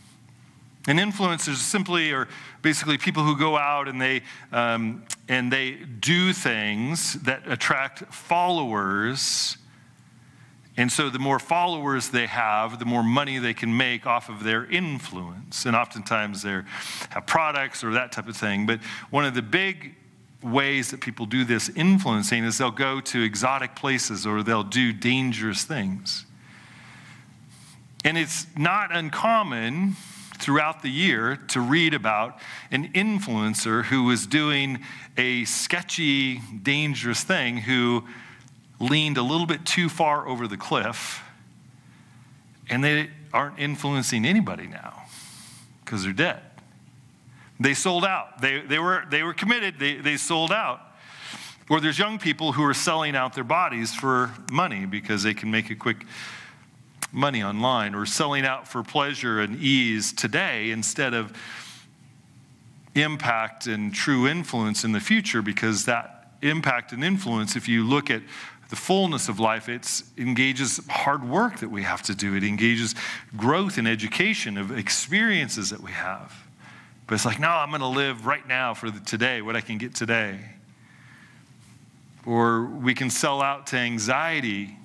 and 0.87 0.99
influencers 0.99 1.55
simply 1.55 2.11
are 2.11 2.27
basically 2.61 2.97
people 2.97 3.23
who 3.23 3.37
go 3.37 3.57
out 3.57 3.87
and 3.87 3.99
they, 3.99 4.21
um, 4.51 5.03
and 5.27 5.51
they 5.51 5.71
do 5.71 6.31
things 6.31 7.13
that 7.23 7.41
attract 7.47 8.13
followers. 8.13 9.57
And 10.77 10.91
so 10.91 11.09
the 11.09 11.19
more 11.19 11.39
followers 11.39 12.09
they 12.09 12.27
have, 12.27 12.77
the 12.77 12.85
more 12.85 13.03
money 13.03 13.39
they 13.39 13.53
can 13.53 13.75
make 13.75 14.05
off 14.05 14.29
of 14.29 14.43
their 14.43 14.65
influence. 14.65 15.65
And 15.65 15.75
oftentimes 15.75 16.43
they 16.43 16.61
have 17.09 17.25
products 17.25 17.83
or 17.83 17.93
that 17.93 18.11
type 18.11 18.27
of 18.27 18.37
thing. 18.37 18.67
But 18.67 18.79
one 19.09 19.25
of 19.25 19.33
the 19.33 19.41
big 19.41 19.95
ways 20.43 20.91
that 20.91 21.01
people 21.01 21.25
do 21.25 21.43
this 21.43 21.69
influencing 21.69 22.43
is 22.43 22.59
they'll 22.59 22.69
go 22.69 22.99
to 22.99 23.23
exotic 23.23 23.75
places 23.75 24.27
or 24.27 24.43
they'll 24.43 24.63
do 24.63 24.93
dangerous 24.93 25.63
things. 25.63 26.25
And 28.03 28.19
it's 28.19 28.45
not 28.55 28.95
uncommon 28.95 29.95
throughout 30.37 30.81
the 30.81 30.89
year 30.89 31.37
to 31.49 31.59
read 31.59 31.93
about 31.93 32.39
an 32.71 32.91
influencer 32.93 33.85
who 33.85 34.03
was 34.03 34.27
doing 34.27 34.79
a 35.17 35.45
sketchy, 35.45 36.39
dangerous 36.61 37.23
thing, 37.23 37.57
who 37.57 38.03
leaned 38.79 39.17
a 39.17 39.21
little 39.21 39.45
bit 39.45 39.65
too 39.65 39.89
far 39.89 40.27
over 40.27 40.47
the 40.47 40.57
cliff, 40.57 41.21
and 42.69 42.83
they 42.83 43.09
aren't 43.33 43.59
influencing 43.59 44.25
anybody 44.25 44.67
now 44.67 45.03
because 45.83 46.03
they're 46.03 46.13
dead. 46.13 46.41
They 47.59 47.73
sold 47.73 48.03
out. 48.03 48.41
They, 48.41 48.61
they, 48.61 48.79
were, 48.79 49.03
they 49.09 49.23
were 49.23 49.33
committed, 49.33 49.79
they, 49.79 49.95
they 49.95 50.17
sold 50.17 50.51
out. 50.51 50.81
Or 51.69 51.79
there's 51.79 51.97
young 51.97 52.19
people 52.19 52.51
who 52.51 52.63
are 52.63 52.73
selling 52.73 53.15
out 53.15 53.33
their 53.33 53.43
bodies 53.43 53.93
for 53.93 54.31
money 54.51 54.85
because 54.85 55.23
they 55.23 55.33
can 55.33 55.49
make 55.49 55.69
a 55.71 55.75
quick 55.75 56.05
money 57.15 57.41
online, 57.41 57.95
or 57.95 58.05
selling 58.05 58.45
out 58.45 58.67
for 58.67 58.83
pleasure 58.83 59.39
and 59.39 59.55
ease 59.57 60.11
today 60.11 60.69
instead 60.69 61.13
of 61.13 61.33
impact 62.93 63.67
and 63.67 63.93
true 63.93 64.27
influence 64.27 64.83
in 64.83 64.91
the 64.91 64.99
future 64.99 65.41
because 65.41 65.85
that 65.85 66.33
impact 66.41 66.91
and 66.91 67.03
influence, 67.03 67.55
if 67.55 67.67
you 67.67 67.85
look 67.85 68.11
at 68.11 68.21
the 68.69 68.75
fullness 68.75 69.29
of 69.29 69.39
life, 69.39 69.69
it 69.69 70.01
engages 70.17 70.81
hard 70.89 71.23
work 71.23 71.59
that 71.59 71.69
we 71.69 71.83
have 71.83 72.01
to 72.01 72.15
do. 72.15 72.35
It 72.35 72.43
engages 72.43 72.95
growth 73.37 73.77
and 73.77 73.87
education 73.87 74.57
of 74.57 74.77
experiences 74.77 75.69
that 75.69 75.81
we 75.81 75.91
have. 75.91 76.33
But 77.07 77.15
it's 77.15 77.25
like, 77.25 77.39
no, 77.39 77.49
I'm 77.49 77.69
going 77.69 77.81
to 77.81 77.87
live 77.87 78.25
right 78.25 78.45
now 78.47 78.73
for 78.73 78.89
the 78.89 78.99
today, 78.99 79.41
what 79.41 79.55
I 79.55 79.61
can 79.61 79.77
get 79.77 79.93
today. 79.93 80.39
Or 82.25 82.65
we 82.65 82.95
can 82.95 83.09
sell 83.11 83.41
out 83.41 83.67
to 83.67 83.77
anxiety 83.77 84.75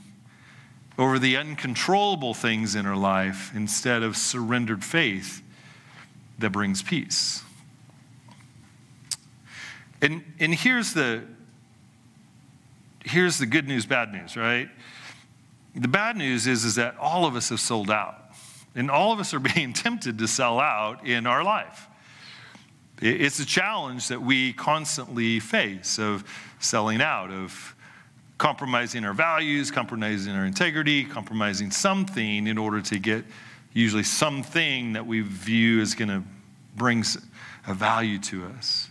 over 1.00 1.18
the 1.18 1.34
uncontrollable 1.34 2.34
things 2.34 2.74
in 2.74 2.84
our 2.84 2.94
life 2.94 3.52
instead 3.54 4.02
of 4.02 4.18
surrendered 4.18 4.84
faith 4.84 5.40
that 6.38 6.50
brings 6.50 6.82
peace. 6.82 7.42
And, 10.02 10.22
and 10.38 10.54
here's, 10.54 10.92
the, 10.92 11.22
here's 13.02 13.38
the 13.38 13.46
good 13.46 13.66
news, 13.66 13.86
bad 13.86 14.12
news, 14.12 14.36
right? 14.36 14.68
The 15.74 15.88
bad 15.88 16.18
news 16.18 16.46
is, 16.46 16.66
is 16.66 16.74
that 16.74 16.98
all 16.98 17.24
of 17.24 17.34
us 17.34 17.48
have 17.48 17.60
sold 17.60 17.90
out. 17.90 18.22
And 18.74 18.90
all 18.90 19.10
of 19.10 19.20
us 19.20 19.32
are 19.32 19.40
being 19.54 19.72
tempted 19.72 20.18
to 20.18 20.28
sell 20.28 20.60
out 20.60 21.06
in 21.06 21.26
our 21.26 21.42
life. 21.42 21.88
It's 23.00 23.40
a 23.40 23.46
challenge 23.46 24.08
that 24.08 24.20
we 24.20 24.52
constantly 24.52 25.40
face 25.40 25.98
of 25.98 26.24
selling 26.58 27.00
out, 27.00 27.30
of 27.30 27.74
compromising 28.40 29.04
our 29.04 29.12
values, 29.12 29.70
compromising 29.70 30.32
our 30.32 30.46
integrity, 30.46 31.04
compromising 31.04 31.70
something 31.70 32.46
in 32.46 32.56
order 32.56 32.80
to 32.80 32.98
get 32.98 33.22
usually 33.74 34.02
something 34.02 34.94
that 34.94 35.06
we 35.06 35.20
view 35.20 35.82
as 35.82 35.94
going 35.94 36.08
to 36.08 36.22
bring 36.74 37.04
a 37.66 37.74
value 37.74 38.18
to 38.18 38.46
us. 38.46 38.88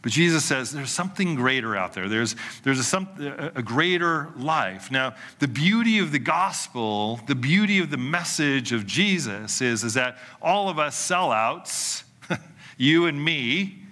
But 0.00 0.10
Jesus 0.10 0.42
says 0.42 0.72
there's 0.72 0.90
something 0.90 1.34
greater 1.34 1.76
out 1.76 1.92
there. 1.92 2.08
There's, 2.08 2.34
there's 2.62 2.78
a, 2.78 2.84
some, 2.84 3.08
a 3.54 3.62
greater 3.62 4.30
life. 4.38 4.90
Now, 4.90 5.16
the 5.38 5.48
beauty 5.48 5.98
of 5.98 6.10
the 6.10 6.18
gospel, 6.18 7.20
the 7.26 7.34
beauty 7.34 7.78
of 7.78 7.90
the 7.90 7.98
message 7.98 8.72
of 8.72 8.86
Jesus 8.86 9.60
is, 9.60 9.84
is 9.84 9.92
that 9.94 10.16
all 10.40 10.70
of 10.70 10.78
us 10.78 10.96
sellouts, 10.96 12.04
you 12.78 13.04
and 13.04 13.22
me, 13.22 13.83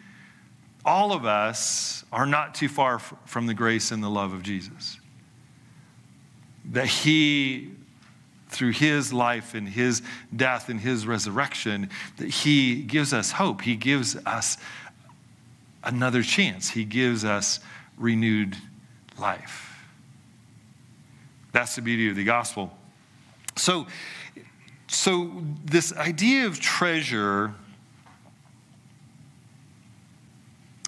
all 0.84 1.12
of 1.12 1.24
us 1.24 2.04
are 2.12 2.26
not 2.26 2.54
too 2.54 2.68
far 2.68 2.98
from 2.98 3.46
the 3.46 3.54
grace 3.54 3.90
and 3.90 4.02
the 4.02 4.10
love 4.10 4.32
of 4.32 4.42
Jesus. 4.42 4.98
That 6.72 6.86
He, 6.86 7.70
through 8.48 8.72
His 8.72 9.12
life 9.12 9.54
and 9.54 9.68
His 9.68 10.02
death 10.34 10.68
and 10.68 10.80
His 10.80 11.06
resurrection, 11.06 11.90
that 12.16 12.28
He 12.28 12.82
gives 12.82 13.12
us 13.12 13.32
hope. 13.32 13.62
He 13.62 13.76
gives 13.76 14.16
us 14.26 14.58
another 15.84 16.22
chance. 16.22 16.70
He 16.70 16.84
gives 16.84 17.24
us 17.24 17.60
renewed 17.96 18.56
life. 19.18 19.84
That's 21.52 21.76
the 21.76 21.82
beauty 21.82 22.08
of 22.08 22.16
the 22.16 22.24
gospel. 22.24 22.76
So, 23.56 23.86
so 24.88 25.30
this 25.64 25.92
idea 25.92 26.46
of 26.46 26.58
treasure 26.58 27.54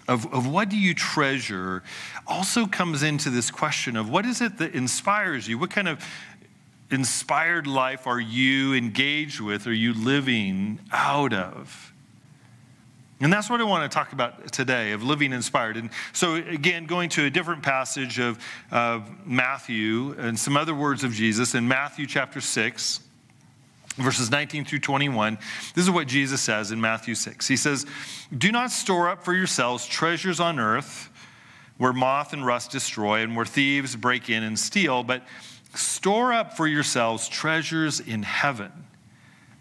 of, 0.08 0.32
of 0.32 0.46
what 0.46 0.68
do 0.68 0.78
you 0.78 0.94
treasure 0.94 1.82
also 2.26 2.66
comes 2.66 3.02
into 3.02 3.30
this 3.30 3.50
question 3.50 3.96
of 3.96 4.08
what 4.08 4.26
is 4.26 4.40
it 4.40 4.58
that 4.58 4.74
inspires 4.74 5.48
you? 5.48 5.58
What 5.58 5.70
kind 5.70 5.88
of 5.88 6.04
inspired 6.90 7.66
life 7.66 8.06
are 8.06 8.20
you 8.20 8.74
engaged 8.74 9.40
with? 9.40 9.66
Are 9.66 9.72
you 9.72 9.94
living 9.94 10.80
out 10.92 11.32
of? 11.32 11.92
And 13.20 13.32
that's 13.32 13.48
what 13.48 13.60
I 13.60 13.64
want 13.64 13.90
to 13.90 13.94
talk 13.94 14.12
about 14.12 14.52
today 14.52 14.92
of 14.92 15.02
living 15.02 15.32
inspired. 15.32 15.76
And 15.76 15.88
so, 16.12 16.34
again, 16.34 16.84
going 16.84 17.08
to 17.10 17.24
a 17.24 17.30
different 17.30 17.62
passage 17.62 18.18
of, 18.18 18.38
of 18.70 19.08
Matthew 19.26 20.14
and 20.18 20.38
some 20.38 20.56
other 20.56 20.74
words 20.74 21.04
of 21.04 21.12
Jesus 21.12 21.54
in 21.54 21.66
Matthew 21.66 22.06
chapter 22.06 22.40
6 22.40 23.00
verses 23.96 24.30
19 24.30 24.64
through 24.64 24.80
21. 24.80 25.38
This 25.74 25.84
is 25.84 25.90
what 25.90 26.06
Jesus 26.06 26.40
says 26.40 26.72
in 26.72 26.80
Matthew 26.80 27.14
6. 27.14 27.46
He 27.46 27.56
says, 27.56 27.86
Do 28.36 28.50
not 28.50 28.70
store 28.70 29.08
up 29.08 29.24
for 29.24 29.34
yourselves 29.34 29.86
treasures 29.86 30.40
on 30.40 30.58
earth 30.58 31.10
where 31.76 31.92
moth 31.92 32.32
and 32.32 32.46
rust 32.46 32.70
destroy 32.70 33.22
and 33.22 33.34
where 33.34 33.44
thieves 33.44 33.96
break 33.96 34.30
in 34.30 34.42
and 34.42 34.58
steal, 34.58 35.02
but 35.02 35.22
store 35.74 36.32
up 36.32 36.56
for 36.56 36.68
yourselves 36.68 37.28
treasures 37.28 37.98
in 37.98 38.22
heaven 38.22 38.70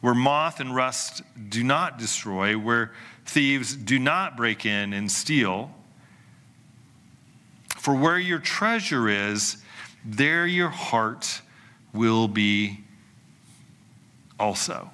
where 0.04 0.14
moth 0.14 0.60
and 0.60 0.76
rust 0.76 1.22
do 1.48 1.64
not 1.64 1.98
destroy, 1.98 2.58
where 2.58 2.92
thieves 3.26 3.74
do 3.74 3.98
not 3.98 4.36
break 4.36 4.66
in 4.66 4.92
and 4.92 5.10
steal. 5.10 5.74
For 7.78 7.96
where 7.96 8.20
your 8.20 8.40
treasure 8.40 9.08
is, 9.08 9.64
there 10.04 10.46
your 10.46 10.68
heart 10.68 11.42
will 11.94 12.28
be 12.28 12.83
also. 14.44 14.90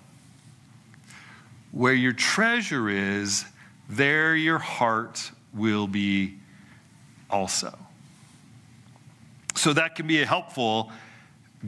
Where 1.71 1.93
your 1.93 2.13
treasure 2.13 2.87
is, 2.87 3.45
there 3.89 4.35
your 4.35 4.59
heart 4.59 5.31
will 5.55 5.87
be 5.87 6.37
also. 7.31 7.75
So 9.55 9.73
that 9.73 9.95
can 9.95 10.05
be 10.05 10.21
a 10.21 10.25
helpful 10.25 10.91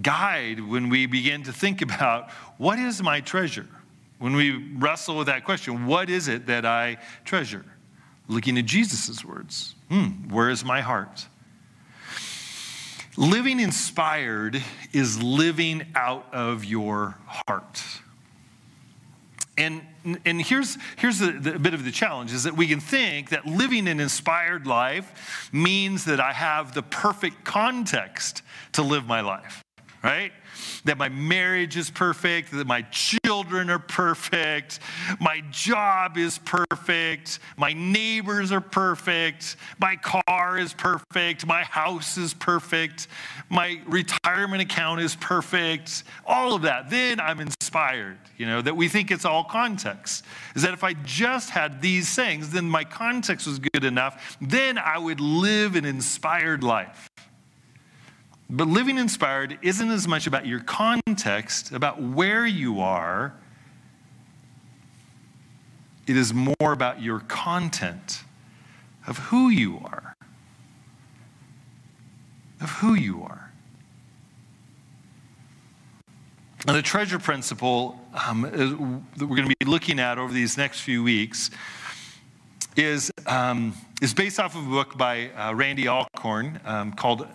guide 0.01 0.59
when 0.59 0.89
we 0.89 1.07
begin 1.07 1.43
to 1.43 1.51
think 1.51 1.81
about 1.81 2.29
what 2.57 2.77
is 2.77 3.01
my 3.01 3.19
treasure? 3.19 3.67
When 4.19 4.35
we 4.35 4.51
wrestle 4.77 5.17
with 5.17 5.27
that 5.27 5.43
question, 5.43 5.87
what 5.87 6.07
is 6.09 6.27
it 6.27 6.45
that 6.45 6.65
I 6.65 6.97
treasure? 7.25 7.65
Looking 8.27 8.59
at 8.59 8.65
Jesus' 8.65 9.25
words, 9.25 9.73
hmm, 9.89 10.29
where 10.29 10.51
is 10.51 10.63
my 10.63 10.81
heart? 10.81 11.25
Living 13.17 13.59
inspired 13.59 14.61
is 14.93 15.21
living 15.21 15.85
out 15.95 16.27
of 16.33 16.63
your 16.63 17.17
heart. 17.27 17.83
And, 19.57 19.81
and 20.25 20.41
here's, 20.41 20.77
here's 20.97 21.19
the, 21.19 21.31
the 21.31 21.59
bit 21.59 21.73
of 21.73 21.83
the 21.83 21.91
challenge 21.91 22.33
is 22.33 22.43
that 22.43 22.55
we 22.55 22.67
can 22.67 22.79
think 22.79 23.29
that 23.29 23.45
living 23.45 23.87
an 23.87 23.99
inspired 23.99 24.65
life 24.65 25.49
means 25.51 26.05
that 26.05 26.19
I 26.19 26.31
have 26.33 26.73
the 26.73 26.81
perfect 26.81 27.43
context 27.43 28.41
to 28.73 28.81
live 28.81 29.05
my 29.05 29.21
life, 29.21 29.61
right? 30.03 30.31
that 30.85 30.97
my 30.97 31.09
marriage 31.09 31.77
is 31.77 31.89
perfect, 31.89 32.51
that 32.51 32.67
my 32.67 32.81
children 32.83 33.69
are 33.69 33.79
perfect, 33.79 34.79
my 35.19 35.41
job 35.51 36.17
is 36.17 36.39
perfect, 36.39 37.39
my 37.57 37.73
neighbors 37.73 38.51
are 38.51 38.61
perfect, 38.61 39.55
my 39.79 39.95
car 39.95 40.57
is 40.57 40.73
perfect, 40.73 41.45
my 41.45 41.63
house 41.63 42.17
is 42.17 42.33
perfect, 42.33 43.07
my 43.49 43.79
retirement 43.85 44.61
account 44.61 45.01
is 45.01 45.15
perfect, 45.15 46.03
all 46.25 46.55
of 46.55 46.63
that. 46.63 46.89
Then 46.89 47.19
I'm 47.19 47.39
inspired, 47.39 48.17
you 48.37 48.45
know, 48.45 48.61
that 48.61 48.75
we 48.75 48.87
think 48.87 49.11
it's 49.11 49.25
all 49.25 49.43
context. 49.43 50.25
Is 50.55 50.63
that 50.63 50.73
if 50.73 50.83
I 50.83 50.93
just 50.93 51.49
had 51.49 51.81
these 51.81 52.13
things, 52.13 52.49
then 52.49 52.69
my 52.69 52.83
context 52.83 53.47
was 53.47 53.59
good 53.59 53.83
enough, 53.83 54.37
then 54.41 54.77
I 54.77 54.97
would 54.97 55.19
live 55.19 55.75
an 55.75 55.85
inspired 55.85 56.63
life. 56.63 57.09
But 58.53 58.67
living 58.67 58.97
inspired 58.97 59.57
isn't 59.61 59.89
as 59.89 60.09
much 60.09 60.27
about 60.27 60.45
your 60.45 60.59
context, 60.59 61.71
about 61.71 62.01
where 62.01 62.45
you 62.45 62.81
are. 62.81 63.33
It 66.05 66.17
is 66.17 66.33
more 66.33 66.55
about 66.59 67.01
your 67.01 67.21
content 67.21 68.23
of 69.07 69.17
who 69.17 69.47
you 69.47 69.79
are. 69.85 70.15
Of 72.59 72.69
who 72.71 72.93
you 72.93 73.23
are. 73.23 73.53
Now, 76.67 76.73
the 76.73 76.81
treasure 76.81 77.19
principle 77.19 77.97
um, 78.13 78.41
that 78.41 79.25
we're 79.25 79.37
going 79.37 79.49
to 79.49 79.55
be 79.59 79.65
looking 79.65 79.97
at 79.97 80.19
over 80.19 80.33
these 80.33 80.57
next 80.57 80.81
few 80.81 81.03
weeks 81.03 81.51
is, 82.75 83.11
um, 83.25 83.73
is 84.01 84.13
based 84.13 84.41
off 84.41 84.55
of 84.55 84.67
a 84.67 84.69
book 84.69 84.97
by 84.97 85.29
uh, 85.29 85.53
Randy 85.53 85.87
Alcorn 85.87 86.59
um, 86.65 86.91
called 86.91 87.25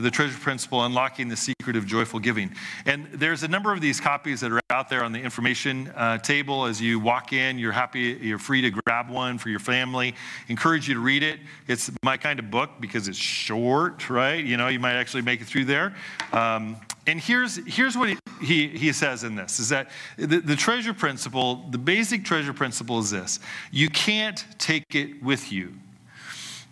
the 0.00 0.10
treasure 0.10 0.38
principle 0.38 0.84
unlocking 0.84 1.28
the 1.28 1.36
secret 1.36 1.76
of 1.76 1.86
joyful 1.86 2.20
giving. 2.20 2.50
And 2.86 3.06
there's 3.12 3.42
a 3.42 3.48
number 3.48 3.72
of 3.72 3.80
these 3.80 4.00
copies 4.00 4.40
that 4.40 4.52
are 4.52 4.60
out 4.70 4.88
there 4.88 5.04
on 5.04 5.12
the 5.12 5.20
information 5.20 5.92
uh, 5.96 6.18
table. 6.18 6.64
As 6.64 6.80
you 6.80 6.98
walk 6.98 7.32
in 7.32 7.58
you're 7.58 7.72
happy 7.72 8.18
you're 8.20 8.38
free 8.38 8.60
to 8.62 8.70
grab 8.70 9.08
one 9.08 9.38
for 9.38 9.48
your 9.48 9.60
family. 9.60 10.14
Encourage 10.48 10.88
you 10.88 10.94
to 10.94 11.00
read 11.00 11.22
it. 11.22 11.40
It's 11.68 11.90
my 12.02 12.16
kind 12.16 12.38
of 12.38 12.50
book 12.50 12.70
because 12.80 13.08
it's 13.08 13.18
short 13.18 14.08
right? 14.10 14.44
You 14.44 14.56
know 14.56 14.68
you 14.68 14.80
might 14.80 14.94
actually 14.94 15.22
make 15.22 15.40
it 15.40 15.46
through 15.46 15.66
there. 15.66 15.94
Um, 16.32 16.76
and 17.06 17.20
here's 17.20 17.56
here's 17.66 17.96
what 17.96 18.16
he, 18.42 18.68
he 18.68 18.92
says 18.92 19.24
in 19.24 19.34
this 19.34 19.58
is 19.58 19.68
that 19.70 19.90
the, 20.16 20.40
the 20.40 20.56
treasure 20.56 20.94
principle, 20.94 21.66
the 21.70 21.78
basic 21.78 22.24
treasure 22.24 22.52
principle 22.52 22.98
is 22.98 23.10
this. 23.10 23.40
You 23.70 23.88
can't 23.88 24.44
take 24.58 24.94
it 24.94 25.22
with 25.22 25.52
you, 25.52 25.74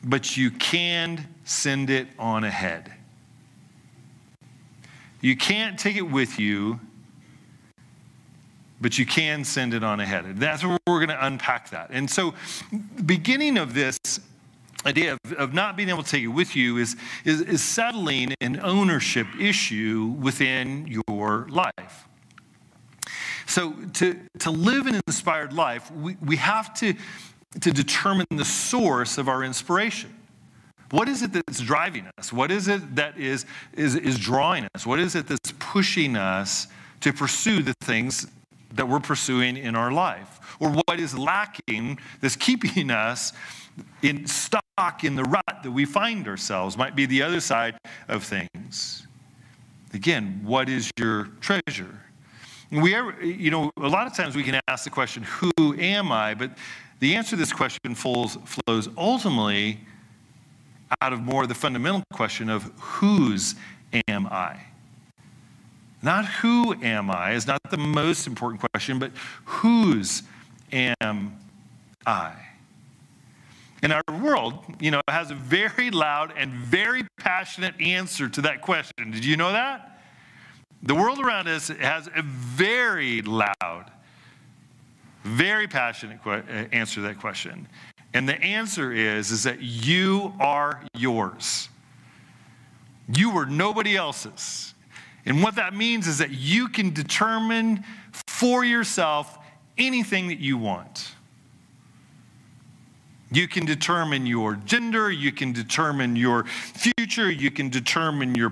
but 0.05 0.37
you 0.37 0.51
can 0.51 1.27
send 1.45 1.91
it 1.91 2.09
on 2.19 2.45
ahead. 2.45 2.93
You 5.21 5.37
can't 5.37 5.79
take 5.79 5.97
it 5.97 6.09
with 6.11 6.39
you, 6.39 6.79
but 8.81 8.99
you 8.99 9.05
can 9.05 9.45
send 9.45 9.75
it 9.75 9.83
on 9.83 10.01
ahead. 10.01 10.37
That's 10.37 10.65
where 10.65 10.79
we're 10.87 11.05
going 11.05 11.17
to 11.17 11.27
unpack 11.27 11.71
that. 11.71 11.91
And 11.91 12.09
so, 12.09 12.35
the 12.71 13.03
beginning 13.03 13.59
of 13.59 13.75
this 13.75 13.99
idea 14.87 15.15
of, 15.25 15.33
of 15.33 15.55
not 15.55 15.77
being 15.77 15.89
able 15.89 16.05
to 16.05 16.11
take 16.11 16.23
it 16.23 16.29
with 16.29 16.55
you 16.55 16.77
is, 16.77 16.97
is, 17.25 17.41
is 17.41 17.63
settling 17.63 18.35
an 18.41 18.61
ownership 18.61 19.27
issue 19.39 20.15
within 20.21 20.87
your 20.87 21.49
life. 21.51 22.09
So, 23.47 23.73
to, 23.95 24.21
to 24.41 24.51
live 24.51 24.87
an 24.87 25.01
inspired 25.07 25.53
life, 25.53 25.91
we, 25.91 26.17
we 26.25 26.37
have 26.37 26.75
to, 26.75 26.95
to 27.61 27.73
determine 27.73 28.27
the 28.31 28.45
source 28.45 29.19
of 29.19 29.29
our 29.29 29.43
inspiration. 29.43 30.15
What 30.91 31.09
is 31.09 31.23
it 31.23 31.33
that's 31.33 31.61
driving 31.61 32.09
us? 32.19 32.33
What 32.33 32.51
is 32.51 32.69
it 32.69 32.97
that 32.97 33.19
is, 33.19 33.45
is, 33.75 33.95
is 33.95 34.19
drawing 34.19 34.67
us? 34.75 34.87
What 34.87 34.99
is 34.99 35.15
it 35.15 35.27
that's 35.27 35.53
pushing 35.59 36.17
us 36.17 36.67
to 37.01 37.13
pursue 37.13 37.63
the 37.63 37.75
things 37.83 38.27
that 38.73 38.89
we're 38.89 39.01
pursuing 39.01 39.57
in 39.57 39.77
our 39.77 39.93
life? 39.93 40.57
Or 40.61 40.71
what 40.71 40.99
is 40.99 41.17
lacking 41.17 41.99
that's 42.21 42.37
keeping 42.37 42.91
us 42.91 43.33
in 44.03 44.27
stock 44.27 45.05
in 45.05 45.15
the 45.15 45.25
rut 45.25 45.63
that 45.63 45.71
we 45.71 45.85
find 45.85 46.27
ourselves? 46.27 46.77
Might 46.77 46.97
be 46.97 47.07
the 47.07 47.23
other 47.23 47.41
side 47.41 47.77
of 48.09 48.25
things. 48.25 49.07
Again, 49.93 50.41
what 50.43 50.69
is 50.69 50.91
your 50.99 51.29
treasure? 51.41 52.01
We 52.71 52.95
ever, 52.95 53.23
you 53.25 53.51
know, 53.51 53.71
a 53.79 53.89
lot 53.89 54.07
of 54.07 54.15
times 54.15 54.37
we 54.37 54.43
can 54.43 54.61
ask 54.69 54.85
the 54.85 54.91
question, 54.91 55.23
who 55.23 55.75
am 55.79 56.13
I? 56.13 56.35
But 56.35 56.53
the 57.01 57.15
answer 57.15 57.31
to 57.31 57.37
this 57.37 57.53
question 57.53 57.95
flows 57.95 58.39
ultimately 58.97 59.81
out 61.01 61.13
of 61.13 61.21
more 61.21 61.47
the 61.47 61.55
fundamental 61.55 62.03
question 62.13 62.49
of 62.49 62.65
whose 62.79 63.55
am 64.09 64.27
I? 64.27 64.61
Not 66.03 66.27
who 66.27 66.75
am 66.75 67.11
I 67.11 67.33
is 67.33 67.47
not 67.47 67.61
the 67.71 67.77
most 67.77 68.27
important 68.27 68.63
question, 68.73 68.99
but 68.99 69.11
whose 69.45 70.23
am 70.73 71.37
I? 72.07 72.35
And 73.83 73.93
our 73.93 74.03
world, 74.23 74.65
you 74.81 74.91
know, 74.91 75.01
has 75.09 75.31
a 75.31 75.35
very 75.35 75.91
loud 75.91 76.33
and 76.37 76.53
very 76.53 77.07
passionate 77.19 77.81
answer 77.81 78.29
to 78.29 78.41
that 78.43 78.61
question. 78.61 79.11
Did 79.11 79.25
you 79.25 79.37
know 79.37 79.53
that? 79.53 80.01
The 80.83 80.95
world 80.95 81.21
around 81.21 81.49
us 81.49 81.69
has 81.69 82.09
a 82.15 82.23
very 82.23 83.23
loud, 83.23 83.91
very 85.25 85.67
passionate 85.67 86.21
uh, 86.25 86.41
answer 86.73 86.97
to 86.97 87.01
that 87.03 87.19
question. 87.19 87.69
And 88.15 88.29
the 88.29 88.41
answer 88.41 88.93
is, 88.93 89.31
is 89.31 89.43
that 89.45 89.61
you 89.61 90.33
are 90.41 90.83
yours. 90.95 91.69
You 93.15 93.37
are 93.39 93.47
nobody 93.47 93.97
else's. 93.97 94.75
And 95.27 95.43
what 95.43 95.57
that 95.57 95.75
means 95.75 96.07
is 96.07 96.19
that 96.19 96.31
you 96.31 96.69
can 96.69 96.93
determine 96.93 97.85
for 98.27 98.65
yourself 98.65 99.39
anything 99.77 100.29
that 100.29 100.39
you 100.41 100.57
want. 100.57 101.15
You 103.31 103.47
can 103.47 103.67
determine 103.67 104.27
your 104.27 104.55
gender, 104.55 105.11
you 105.11 105.33
can 105.33 105.53
determine 105.53 106.17
your 106.17 106.45
future, 106.45 107.31
you 107.31 107.51
can 107.51 107.69
determine 107.69 108.35
your 108.35 108.49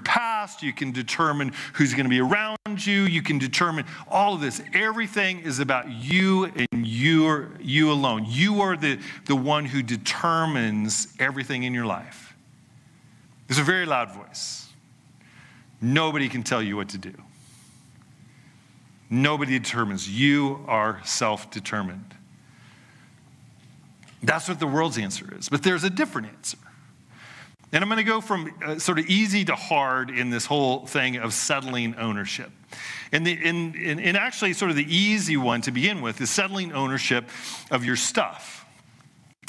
past, 0.47 0.63
you 0.63 0.73
can 0.73 0.93
determine 0.93 1.53
who's 1.75 1.93
going 1.93 2.05
to 2.05 2.11
be 2.11 2.21
around 2.21 2.57
you, 2.87 3.03
you 3.03 3.23
can 3.23 3.39
determine 3.39 3.85
all 4.09 4.35
of 4.35 4.41
this. 4.41 4.63
Everything 4.75 5.41
is 5.41 5.59
about 5.59 5.91
you 5.91 6.45
and 6.45 6.87
you, 6.87 7.49
you 7.61 7.91
alone. 7.91 8.25
You 8.29 8.61
are 8.61 8.77
the, 8.77 8.99
the 9.27 9.37
one 9.37 9.65
who 9.65 9.83
determines 9.83 11.09
everything 11.19 11.65
in 11.65 11.75
your 11.75 11.87
life. 11.87 12.35
There's 13.49 13.59
a 13.59 13.65
very 13.65 13.87
loud 13.87 14.13
voice. 14.13 14.69
Nobody 15.81 16.29
can 16.29 16.43
tell 16.43 16.63
you 16.63 16.77
what 16.77 16.91
to 16.91 16.99
do. 16.99 17.15
Nobody 19.09 19.59
determines. 19.59 20.09
You 20.09 20.65
are 20.67 21.01
self 21.05 21.51
determined. 21.51 22.15
That's 24.23 24.49
what 24.49 24.59
the 24.59 24.67
world's 24.67 24.99
answer 24.99 25.33
is. 25.39 25.49
But 25.49 25.63
there's 25.63 25.85
a 25.85 25.91
different 25.91 26.29
answer. 26.29 26.59
And 27.73 27.83
I'm 27.83 27.89
going 27.89 27.99
to 27.99 28.05
go 28.05 28.21
from 28.21 28.55
uh, 28.65 28.79
sort 28.79 28.99
of 28.99 29.07
easy 29.07 29.45
to 29.47 29.57
hard 29.57 30.11
in 30.11 30.31
this 30.31 30.47
whole 30.47 30.87
thing 30.87 31.17
of 31.17 31.35
settling 31.35 31.97
ownership. 31.97 32.51
And, 33.13 33.27
the, 33.27 33.39
and, 33.45 33.75
and, 33.75 34.01
and 34.01 34.17
actually, 34.17 34.53
sort 34.53 34.71
of 34.71 34.77
the 34.77 34.95
easy 34.95 35.37
one 35.37 35.61
to 35.63 35.73
begin 35.73 36.01
with 36.01 36.21
is 36.21 36.31
settling 36.31 36.73
ownership 36.73 37.29
of 37.71 37.85
your 37.85 37.97
stuff, 37.97 38.67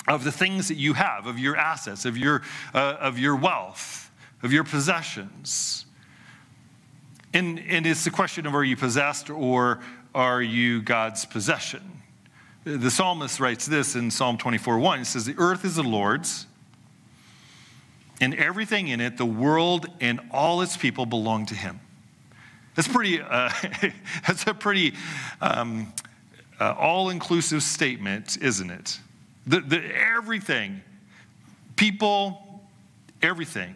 of 0.07 0.23
the 0.23 0.31
things 0.31 0.67
that 0.69 0.77
you 0.77 0.93
have, 0.93 1.27
of 1.27 1.37
your 1.37 1.55
assets, 1.55 2.05
of 2.05 2.17
your, 2.17 2.41
uh, 2.73 2.97
of 2.99 3.19
your 3.19 3.35
wealth, 3.35 4.11
of 4.41 4.51
your 4.51 4.63
possessions. 4.63 5.85
And, 7.33 7.59
and 7.67 7.85
it's 7.85 8.03
the 8.03 8.09
question 8.09 8.47
of 8.47 8.55
are 8.55 8.63
you 8.63 8.77
possessed 8.77 9.29
or 9.29 9.79
are 10.15 10.41
you 10.41 10.81
God's 10.81 11.25
possession? 11.25 12.01
The 12.63 12.89
psalmist 12.89 13.39
writes 13.39 13.67
this 13.67 13.95
in 13.95 14.09
Psalm 14.09 14.37
24 14.37 14.79
1. 14.79 14.99
He 14.99 15.05
says, 15.05 15.25
The 15.25 15.35
earth 15.37 15.63
is 15.63 15.75
the 15.75 15.83
Lord's, 15.83 16.46
and 18.19 18.33
everything 18.35 18.87
in 18.87 18.99
it, 18.99 19.17
the 19.17 19.25
world 19.25 19.87
and 19.99 20.19
all 20.31 20.61
its 20.61 20.75
people 20.75 21.05
belong 21.05 21.45
to 21.47 21.55
him. 21.55 21.79
That's 22.75 22.87
pretty, 22.87 23.21
uh, 23.21 23.51
that's 24.27 24.45
a 24.47 24.53
pretty 24.53 24.93
um, 25.41 25.93
uh, 26.59 26.73
all 26.77 27.09
inclusive 27.09 27.63
statement, 27.63 28.37
isn't 28.41 28.69
it? 28.69 28.99
The, 29.45 29.61
the, 29.61 29.83
everything, 29.95 30.81
people, 31.75 32.61
everything 33.21 33.75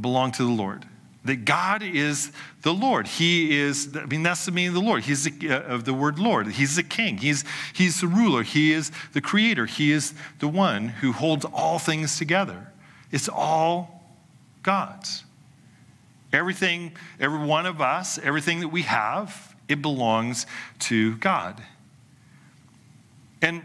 belong 0.00 0.32
to 0.32 0.44
the 0.44 0.52
Lord 0.52 0.84
that 1.24 1.44
God 1.46 1.82
is 1.82 2.32
the 2.62 2.72
Lord. 2.72 3.06
He 3.06 3.58
is, 3.58 3.96
I 3.96 4.04
mean, 4.04 4.22
that's 4.22 4.44
the 4.44 4.52
meaning 4.52 4.68
of 4.68 4.74
the 4.74 4.80
Lord. 4.80 5.04
He's 5.04 5.24
the, 5.24 5.50
uh, 5.50 5.60
of 5.62 5.84
the 5.84 5.94
word 5.94 6.18
Lord. 6.18 6.46
He's 6.48 6.76
the 6.76 6.82
king. 6.82 7.16
He's, 7.16 7.44
he's 7.72 8.00
the 8.00 8.06
ruler. 8.06 8.42
He 8.42 8.72
is 8.72 8.92
the 9.12 9.20
creator. 9.20 9.66
He 9.66 9.90
is 9.90 10.14
the 10.38 10.48
one 10.48 10.88
who 10.88 11.12
holds 11.12 11.44
all 11.46 11.78
things 11.78 12.18
together. 12.18 12.70
It's 13.14 13.28
all 13.28 14.02
God's. 14.64 15.22
Everything, 16.32 16.96
every 17.20 17.38
one 17.38 17.64
of 17.64 17.80
us, 17.80 18.18
everything 18.18 18.58
that 18.58 18.70
we 18.70 18.82
have, 18.82 19.54
it 19.68 19.80
belongs 19.80 20.46
to 20.80 21.16
God. 21.18 21.62
And 23.40 23.64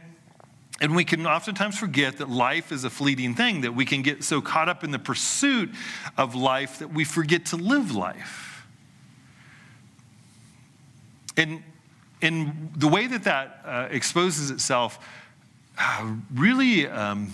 and 0.79 0.95
we 0.95 1.03
can 1.03 1.25
oftentimes 1.25 1.79
forget 1.79 2.17
that 2.17 2.29
life 2.29 2.71
is 2.71 2.83
a 2.83 2.91
fleeting 2.91 3.33
thing, 3.33 3.62
that 3.62 3.73
we 3.73 3.85
can 3.85 4.03
get 4.03 4.23
so 4.23 4.39
caught 4.39 4.69
up 4.69 4.83
in 4.83 4.91
the 4.91 4.99
pursuit 4.99 5.71
of 6.15 6.35
life 6.35 6.77
that 6.77 6.93
we 6.93 7.03
forget 7.03 7.47
to 7.47 7.57
live 7.57 7.95
life. 7.95 8.65
And, 11.35 11.63
and 12.21 12.71
the 12.77 12.88
way 12.88 13.07
that 13.07 13.23
that 13.23 13.62
uh, 13.65 13.88
exposes 13.89 14.51
itself 14.51 15.05
uh, 15.77 16.13
really 16.33 16.88
um, 16.88 17.33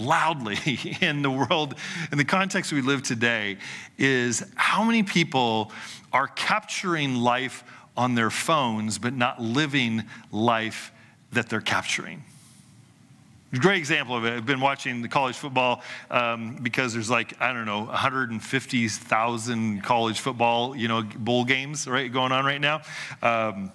loudly 0.00 0.78
in 1.00 1.22
the 1.22 1.30
world, 1.30 1.74
in 2.12 2.18
the 2.18 2.24
context 2.24 2.72
we 2.72 2.82
live 2.82 3.02
today, 3.02 3.58
is 3.96 4.44
how 4.54 4.84
many 4.84 5.02
people 5.02 5.72
are 6.12 6.28
capturing 6.28 7.16
life 7.16 7.64
on 7.96 8.14
their 8.14 8.30
phones 8.30 8.98
but 8.98 9.12
not 9.12 9.40
living 9.40 10.04
life 10.30 10.92
that 11.32 11.48
they're 11.48 11.60
capturing. 11.60 12.22
Great 13.54 13.78
example 13.78 14.14
of 14.14 14.26
it. 14.26 14.34
I've 14.34 14.44
been 14.44 14.60
watching 14.60 15.00
the 15.00 15.08
college 15.08 15.34
football 15.36 15.82
um, 16.10 16.58
because 16.62 16.92
there's 16.92 17.08
like 17.08 17.40
I 17.40 17.54
don't 17.54 17.64
know 17.64 17.84
150,000 17.84 19.82
college 19.82 20.20
football 20.20 20.76
you 20.76 20.86
know 20.86 21.02
bowl 21.02 21.46
games 21.46 21.88
right 21.88 22.12
going 22.12 22.30
on 22.30 22.44
right 22.44 22.60
now, 22.60 22.82
um, 23.22 23.72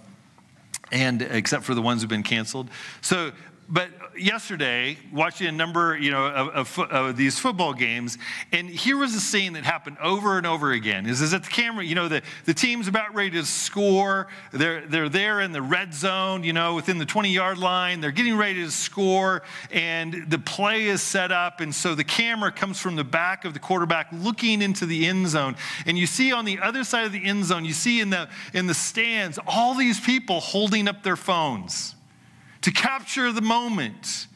and 0.92 1.24
except 1.24 1.64
for 1.64 1.74
the 1.74 1.82
ones 1.82 2.02
who've 2.02 2.10
been 2.10 2.22
canceled. 2.22 2.70
So 3.02 3.32
but 3.74 3.90
yesterday, 4.16 5.00
watching 5.12 5.48
a 5.48 5.52
number, 5.52 5.98
you 5.98 6.12
know, 6.12 6.28
of, 6.28 6.78
of, 6.78 6.92
of, 6.92 7.18
these 7.18 7.40
football 7.40 7.74
games, 7.74 8.20
and 8.52 8.70
here 8.70 8.98
was 8.98 9.16
a 9.16 9.20
scene 9.20 9.54
that 9.54 9.64
happened 9.64 9.98
over 10.00 10.38
and 10.38 10.46
over 10.46 10.74
again. 10.74 11.08
Is, 11.08 11.22
is 11.22 11.32
that 11.32 11.44
the 11.44 11.50
camera, 11.50 11.84
you 11.84 11.96
know, 11.96 12.08
the, 12.08 12.22
the 12.46 12.54
team's 12.54 12.88
about 12.88 13.16
ready 13.16 13.32
to 13.32 13.44
score. 13.44 14.28
They're, 14.52 14.86
they're 14.86 15.10
there 15.10 15.42
in 15.42 15.54
the 15.54 15.62
red 15.64 15.92
zone, 15.92 16.44
you 16.44 16.54
know, 16.54 16.76
within 16.76 17.00
the 17.00 17.06
20-yard 17.06 17.58
line. 17.58 18.00
They're 18.00 18.12
getting 18.12 18.38
ready 18.38 18.64
to 18.64 18.70
score, 18.70 19.42
and 19.72 20.26
the 20.28 20.38
play 20.38 20.86
is 20.86 21.02
set 21.02 21.32
up, 21.32 21.60
and 21.60 21.74
so 21.74 21.96
the 21.96 22.04
camera 22.04 22.52
comes 22.52 22.80
from 22.80 22.96
the 22.96 23.04
back 23.04 23.44
of 23.44 23.56
the 23.56 23.60
quarterback 23.60 24.08
looking 24.12 24.62
into 24.62 24.86
the 24.86 25.08
end 25.08 25.30
zone. 25.30 25.56
And 25.88 25.98
you 25.98 26.06
see 26.06 26.32
on 26.32 26.46
the 26.46 26.60
other 26.60 26.84
side 26.84 27.08
of 27.08 27.12
the 27.12 27.26
end 27.26 27.46
zone, 27.46 27.66
you 27.66 27.74
see 27.74 28.02
in 28.02 28.12
the, 28.12 28.30
in 28.54 28.68
the 28.68 28.76
stands, 28.76 29.40
all 29.48 29.74
these 29.74 30.00
people 30.00 30.42
holding 30.42 30.88
up 30.88 31.02
their 31.02 31.16
phones 31.16 31.96
to 32.64 32.72
capture 32.72 33.32
the 33.32 33.42
moment 33.42 34.28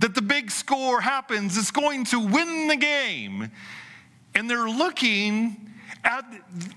that 0.00 0.14
the 0.14 0.22
big 0.22 0.50
score 0.50 1.00
happens, 1.00 1.56
it's 1.56 1.70
going 1.70 2.04
to 2.06 2.18
win 2.18 2.68
the 2.68 2.76
game. 2.76 3.50
And 4.34 4.48
they're 4.48 4.68
looking 4.68 5.70
at 6.02 6.24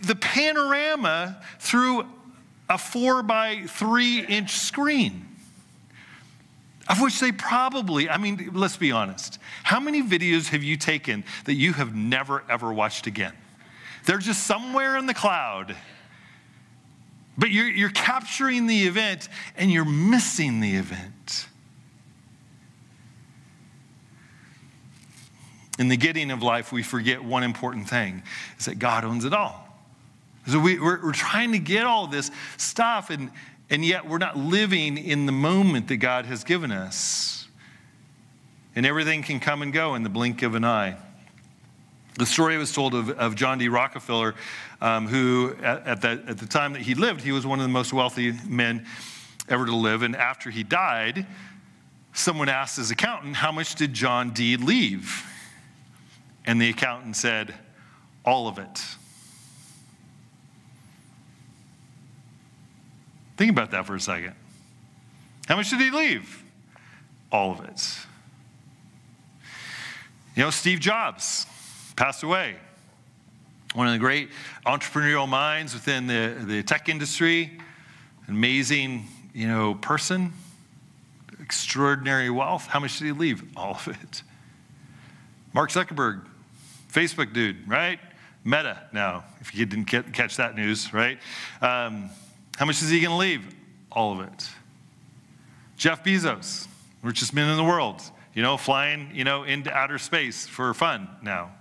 the 0.02 0.16
panorama 0.16 1.42
through 1.60 2.06
a 2.70 2.78
four 2.78 3.24
by 3.24 3.64
three 3.68 4.26
inch 4.26 4.52
screen, 4.52 5.26
of 6.88 7.02
which 7.02 7.20
they 7.20 7.32
probably, 7.32 8.10
I 8.10 8.18
mean, 8.18 8.52
let's 8.54 8.78
be 8.78 8.92
honest. 8.92 9.40
How 9.64 9.80
many 9.80 10.04
videos 10.04 10.50
have 10.50 10.64
you 10.64 10.78
taken 10.78 11.24
that 11.46 11.56
you 11.56 11.74
have 11.74 11.96
never 11.96 12.44
ever 12.50 12.74
watched 12.74 13.08
again? 13.08 13.34
They're 14.06 14.18
just 14.18 14.44
somewhere 14.44 14.98
in 14.98 15.06
the 15.06 15.14
cloud. 15.14 15.76
But 17.38 17.52
you're, 17.52 17.68
you're 17.68 17.90
capturing 17.90 18.68
the 18.68 18.84
event 18.84 19.28
and 19.58 19.72
you're 19.72 19.86
missing 19.86 20.62
the 20.62 20.76
event. 20.76 21.48
In 25.78 25.90
the 25.90 25.98
getting 25.98 26.32
of 26.32 26.42
life, 26.42 26.72
we 26.72 26.84
forget 26.84 27.24
one 27.24 27.44
important 27.44 27.90
thing 27.90 28.24
is 28.58 28.66
that 28.66 28.80
God 28.80 29.04
owns 29.04 29.26
it 29.26 29.34
all. 29.34 29.68
So 30.48 30.60
we, 30.60 30.80
we're, 30.80 31.04
we're 31.04 31.12
trying 31.12 31.52
to 31.52 31.60
get 31.60 31.86
all 31.86 32.08
this 32.08 32.32
stuff, 32.56 33.10
and, 33.10 33.32
and 33.70 33.84
yet 33.84 34.08
we're 34.08 34.20
not 34.20 34.38
living 34.38 34.98
in 34.98 35.26
the 35.26 35.32
moment 35.32 35.88
that 35.88 35.98
God 35.98 36.26
has 36.26 36.44
given 36.44 36.72
us. 36.72 37.48
And 38.76 38.86
everything 38.86 39.24
can 39.24 39.40
come 39.40 39.62
and 39.62 39.74
go 39.74 39.96
in 39.96 40.04
the 40.04 40.10
blink 40.10 40.44
of 40.44 40.56
an 40.56 40.64
eye. 40.64 40.96
The 42.16 42.26
story 42.26 42.58
was 42.58 42.72
told 42.72 42.96
of, 42.96 43.10
of 43.12 43.36
John 43.36 43.58
D. 43.58 43.68
Rockefeller, 43.68 44.36
um, 44.80 45.08
who 45.08 45.54
at, 45.62 45.86
at, 45.86 46.02
the, 46.02 46.24
at 46.28 46.38
the 46.38 46.46
time 46.46 46.74
that 46.74 46.82
he 46.82 46.96
lived, 46.96 47.22
he 47.22 47.34
was 47.34 47.46
one 47.46 47.60
of 47.60 47.64
the 47.64 47.70
most 47.70 47.92
wealthy 47.92 48.34
men 48.48 48.86
ever 49.50 49.66
to 49.66 49.76
live. 49.76 50.02
And 50.02 50.16
after 50.16 50.50
he 50.50 50.64
died, 50.64 51.26
someone 52.14 52.48
asked 52.48 52.78
his 52.78 52.90
accountant, 52.90 53.36
How 53.36 53.52
much 53.52 53.76
did 53.76 53.94
John 53.94 54.32
D. 54.32 54.56
leave? 54.56 55.26
And 56.46 56.62
the 56.62 56.70
accountant 56.70 57.18
said, 57.18 57.54
All 58.24 58.48
of 58.48 58.60
it. 58.60 58.82
Think 63.36 63.52
about 63.52 63.72
that 63.72 63.86
for 63.86 63.96
a 63.96 64.00
second. 64.00 64.36
How 65.48 65.58
much 65.58 65.70
did 65.70 65.82
he 65.82 65.92
leave? 65.92 66.44
All 67.30 67.52
of 67.52 67.66
it. 67.66 68.00
You 70.38 70.44
know, 70.44 70.50
Steve 70.50 70.80
Jobs 70.80 71.46
passed 71.96 72.24
away. 72.24 72.56
One 73.74 73.88
of 73.88 73.94
the 73.94 74.00
great 74.00 74.30
entrepreneurial 74.66 75.28
minds 75.28 75.74
within 75.74 76.08
the, 76.08 76.36
the 76.46 76.64
tech 76.64 76.88
industry, 76.88 77.60
amazing, 78.28 79.08
you 79.34 79.48
know, 79.48 79.76
person, 79.76 80.32
extraordinary 81.42 82.30
wealth. 82.30 82.68
How 82.68 82.80
much 82.80 83.00
did 83.00 83.06
he 83.06 83.12
leave? 83.12 83.44
All 83.58 83.76
of 83.76 83.88
it. 83.88 84.24
Mark 85.54 85.72
Zuckerberg, 85.72 86.26
Facebook 86.92 87.34
dude, 87.34 87.68
right? 87.68 88.00
Meta 88.44 88.84
now, 88.94 89.24
if 89.42 89.56
you 89.56 89.66
didn't 89.66 89.86
catch 89.86 90.38
that 90.38 90.56
news, 90.56 90.94
right? 90.94 91.18
Um, 91.62 92.10
how 92.58 92.66
much 92.66 92.82
is 92.82 92.90
he 92.90 93.00
going 93.00 93.12
to 93.12 93.18
leave? 93.18 93.56
All 93.92 94.14
of 94.14 94.28
it. 94.28 94.50
Jeff 95.78 96.04
Bezos, 96.04 96.68
richest 97.02 97.34
man 97.34 97.50
in 97.50 97.58
the 97.58 97.64
world, 97.64 98.02
you 98.34 98.42
know, 98.42 98.56
flying, 98.56 99.10
you 99.14 99.24
know, 99.24 99.44
into 99.44 99.74
outer 99.74 99.98
space 99.98 100.46
for 100.46 100.74
fun 100.74 101.10
now. 101.22 101.52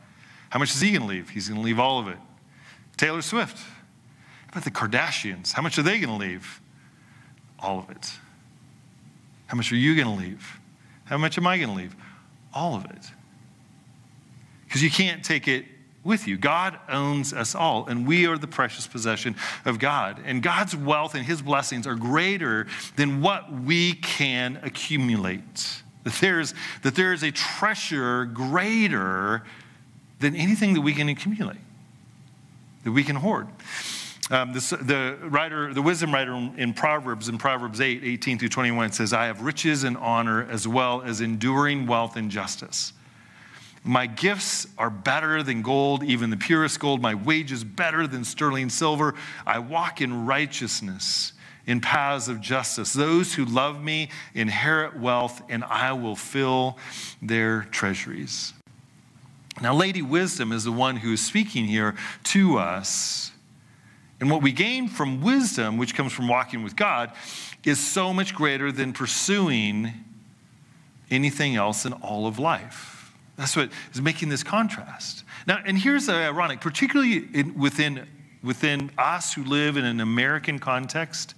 How 0.55 0.61
much 0.61 0.73
is 0.73 0.81
he 0.81 0.93
going 0.93 1.03
to 1.03 1.09
leave? 1.09 1.31
He's 1.31 1.49
going 1.49 1.61
to 1.61 1.65
leave 1.65 1.81
all 1.81 1.99
of 1.99 2.07
it. 2.07 2.17
Taylor 2.97 3.23
Swift. 3.23 3.59
How 3.59 4.53
about 4.53 4.63
the 4.63 4.71
Kardashians? 4.71 5.51
How 5.51 5.63
much 5.63 5.81
are 5.81 5.83
they 5.83 5.99
going 5.99 6.17
to 6.17 6.25
leave? 6.25 6.61
All 7.59 7.81
of 7.81 7.91
it. 7.91 8.13
How 9.49 9.57
much 9.57 9.73
are 9.73 9.77
you 9.77 9.97
going 9.97 10.17
to 10.17 10.25
leave? 10.25 10.61
How 11.07 11.19
much 11.19 11.39
am 11.39 11.49
I 11.49 11.59
going 11.59 11.71
to 11.71 11.75
leave? 11.75 11.97
All 12.55 12.77
of 12.77 12.85
it. 12.85 13.05
Because 14.65 14.81
you 14.81 14.93
can't 14.93 15.25
take 15.25 15.49
it 15.49 15.65
with 16.05 16.29
you. 16.29 16.39
God 16.39 16.79
owns 16.89 17.33
us 17.33 17.57
all, 17.57 17.87
and 17.89 18.07
we 18.07 18.29
are 18.29 18.39
the 18.39 18.47
precious 18.47 18.87
possession 18.87 19.35
of 19.65 19.81
God. 19.81 20.21
And 20.25 20.41
God's 20.41 20.77
wealth 20.77 21.17
and 21.17 21.27
his 21.27 21.43
blessings 21.43 21.85
are 21.85 21.97
greater 21.97 22.69
than 22.95 23.21
what 23.21 23.53
we 23.53 23.95
can 23.95 24.61
accumulate. 24.63 25.83
That 26.05 26.13
there's, 26.21 26.55
that 26.83 26.95
there 26.95 27.13
is 27.13 27.25
a 27.25 27.33
treasure 27.33 28.27
greater 28.27 29.43
than 30.21 30.35
anything 30.35 30.75
that 30.75 30.81
we 30.81 30.93
can 30.93 31.09
accumulate, 31.09 31.59
that 32.85 32.93
we 32.93 33.05
can 33.05 33.17
hoard. 33.17 33.49
Um, 34.31 34.55
this, 34.55 34.71
the 34.71 35.19
writer, 35.23 35.75
the 35.75 35.83
wisdom 35.83 36.13
writer 36.13 36.33
in 36.57 36.73
Proverbs, 36.73 37.29
in 37.29 37.37
Proverbs 37.37 37.81
8, 37.81 38.03
18 38.03 38.39
through 38.39 38.49
21, 38.49 38.93
says, 38.93 39.13
I 39.13 39.27
have 39.27 39.43
riches 39.43 39.85
and 39.85 39.97
honor 39.99 40.47
as 40.51 40.67
well 40.67 41.03
as 41.03 41.21
enduring 41.21 41.87
wealth 41.87 42.17
and 42.17 42.31
justice. 42.31 42.95
My 43.87 44.07
gifts 44.07 44.67
are 44.79 44.89
better 44.89 45.43
than 45.43 45.61
gold, 45.61 46.03
even 46.05 46.31
the 46.31 46.39
purest 46.39 46.81
gold. 46.81 47.03
My 47.03 47.15
wages 47.15 47.63
better 47.63 48.07
than 48.07 48.25
sterling 48.25 48.71
silver. 48.71 49.15
I 49.47 49.59
walk 49.59 50.01
in 50.01 50.25
righteousness, 50.25 51.35
in 51.67 51.83
paths 51.83 52.29
of 52.29 52.41
justice. 52.41 52.95
Those 52.95 53.35
who 53.35 53.45
love 53.45 53.85
me 53.85 54.09
inherit 54.35 54.99
wealth, 54.99 55.43
and 55.51 55.63
I 55.65 55.93
will 55.93 56.17
fill 56.17 56.79
their 57.21 57.65
treasuries. 57.65 58.55
Now, 59.61 59.75
Lady 59.75 60.03
Wisdom 60.03 60.53
is 60.53 60.65
the 60.65 60.73
one 60.73 60.97
who 60.97 61.13
is 61.13 61.25
speaking 61.25 61.67
here 61.67 61.95
to 62.25 62.59
us. 62.59 63.31
And 64.21 64.31
what 64.31 64.43
we 64.43 64.53
gain 64.53 64.89
from 64.89 65.21
wisdom, 65.21 65.77
which 65.77 65.95
comes 65.95 66.13
from 66.13 66.29
walking 66.29 66.63
with 66.63 66.77
God, 66.77 67.13
is 67.65 67.79
so 67.79 68.13
much 68.13 68.35
greater 68.35 68.73
than 68.73 68.93
pursuing 68.93 69.93
anything 71.11 71.57
else 71.57 71.85
in 71.85 71.93
all 71.93 72.27
of 72.27 72.39
life. 72.39 73.13
That's 73.37 73.57
what 73.57 73.71
is 73.93 74.01
making 74.01 74.29
this 74.29 74.43
contrast. 74.43 75.25
Now, 75.47 75.63
and 75.65 75.79
here's 75.79 76.07
the 76.07 76.15
ironic, 76.15 76.61
particularly 76.61 77.29
in, 77.35 77.59
within, 77.59 78.07
within 78.43 78.91
us 78.97 79.35
who 79.35 79.45
live 79.45 79.77
in 79.77 79.85
an 79.85 80.01
American 80.01 80.59
context. 80.59 81.35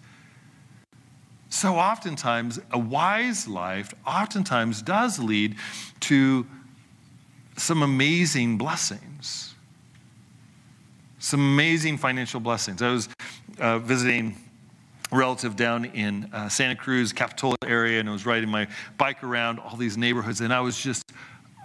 So 1.49 1.77
oftentimes, 1.77 2.61
a 2.71 2.79
wise 2.79 3.49
life 3.49 3.95
oftentimes 4.07 4.83
does 4.83 5.19
lead 5.19 5.57
to 6.01 6.47
some 7.57 7.83
amazing 7.83 8.59
blessings, 8.59 9.55
some 11.19 11.41
amazing 11.41 11.99
financial 11.99 12.41
blessings. 12.41 12.83
I 12.83 12.91
was 12.91 13.09
uh, 13.59 13.79
visiting 13.79 14.37
a 15.11 15.17
relative 15.17 15.57
down 15.57 15.87
in 15.87 16.31
uh, 16.33 16.49
Santa 16.49 16.77
Cruz, 16.77 17.13
Capitola 17.13 17.57
area, 17.67 18.01
and 18.01 18.09
I 18.09 18.13
was 18.13 18.27
riding 18.27 18.49
my 18.49 18.69
bike 18.99 19.25
around 19.25 19.59
all 19.59 19.77
these 19.77 19.97
neighborhoods, 19.97 20.41
and 20.41 20.53
I 20.53 20.61
was 20.61 20.79
just 20.79 21.13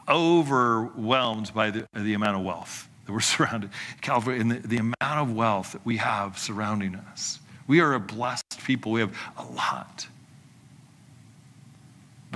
overwhelmed 0.08 1.54
by 1.54 1.72
the, 1.72 1.88
the 1.94 2.14
amount 2.14 2.38
of 2.38 2.44
wealth 2.44 2.88
that 3.06 3.12
we're 3.12 3.20
surrounded. 3.20 3.70
Calvary, 4.02 4.40
and 4.40 4.52
the, 4.52 4.68
the 4.68 4.78
amount 4.78 4.96
of 5.02 5.34
wealth 5.34 5.74
that 5.74 5.86
we 5.86 5.98
have 5.98 6.38
surrounding 6.38 6.96
us. 6.96 7.40
We 7.68 7.80
are 7.80 7.94
a 7.94 8.00
blessed 8.00 8.64
people. 8.66 8.92
We 8.92 9.02
have 9.02 9.16
a 9.38 9.44
lot. 9.44 10.08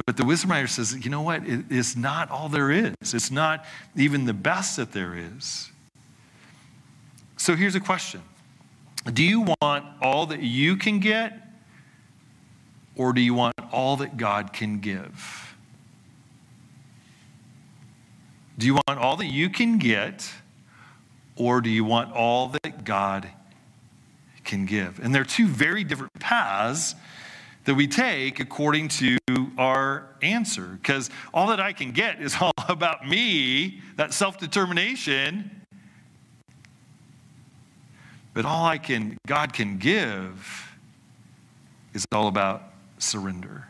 But 0.04 0.18
the 0.18 0.26
wisdom 0.26 0.52
writer 0.52 0.68
says, 0.68 0.94
you 1.06 1.10
know 1.10 1.22
what? 1.22 1.44
it's 1.46 1.96
not 1.96 2.30
all 2.30 2.50
there 2.50 2.70
is. 2.70 2.96
It's 3.02 3.32
not 3.32 3.66
even 3.96 4.26
the 4.26 4.34
best 4.34 4.76
that 4.76 4.92
there 4.92 5.16
is. 5.16 5.72
So 7.38 7.56
here's 7.56 7.76
a 7.76 7.80
question 7.80 8.22
Do 9.14 9.24
you 9.24 9.56
want 9.62 9.86
all 10.02 10.26
that 10.28 10.42
you 10.42 10.76
can 10.76 11.00
get, 11.00 11.48
or 12.96 13.14
do 13.14 13.22
you 13.22 13.34
want 13.34 13.56
all 13.72 13.96
that 13.98 14.18
God 14.18 14.52
can 14.52 14.80
give? 14.80 15.56
Do 18.58 18.66
you 18.66 18.76
want 18.76 19.00
all 19.00 19.18
that 19.18 19.28
you 19.28 19.50
can 19.50 19.78
get, 19.78 20.32
or 21.36 21.62
do 21.62 21.70
you 21.70 21.84
want 21.84 22.14
all 22.14 22.54
that 22.64 22.84
God 22.84 23.30
can 24.44 24.66
give? 24.66 25.00
And 25.00 25.14
there 25.14 25.22
are 25.22 25.26
two 25.26 25.48
very 25.48 25.84
different 25.84 26.14
paths 26.20 26.96
that 27.66 27.74
we 27.74 27.88
take 27.88 28.40
according 28.40 28.88
to 28.88 29.18
our 29.58 30.08
answer. 30.22 30.78
Because 30.82 31.10
all 31.34 31.48
that 31.48 31.60
I 31.60 31.74
can 31.74 31.92
get 31.92 32.22
is 32.22 32.36
all 32.40 32.54
about 32.70 33.08
me, 33.08 33.82
that 33.98 34.14
self 34.14 34.38
determination. 34.38 35.52
But 38.34 38.46
all 38.46 38.66
I 38.66 38.78
can, 38.78 39.18
God 39.28 39.54
can 39.54 39.78
give 39.78 40.76
is 41.94 42.06
all 42.12 42.28
about 42.28 42.64
surrender. 42.98 43.66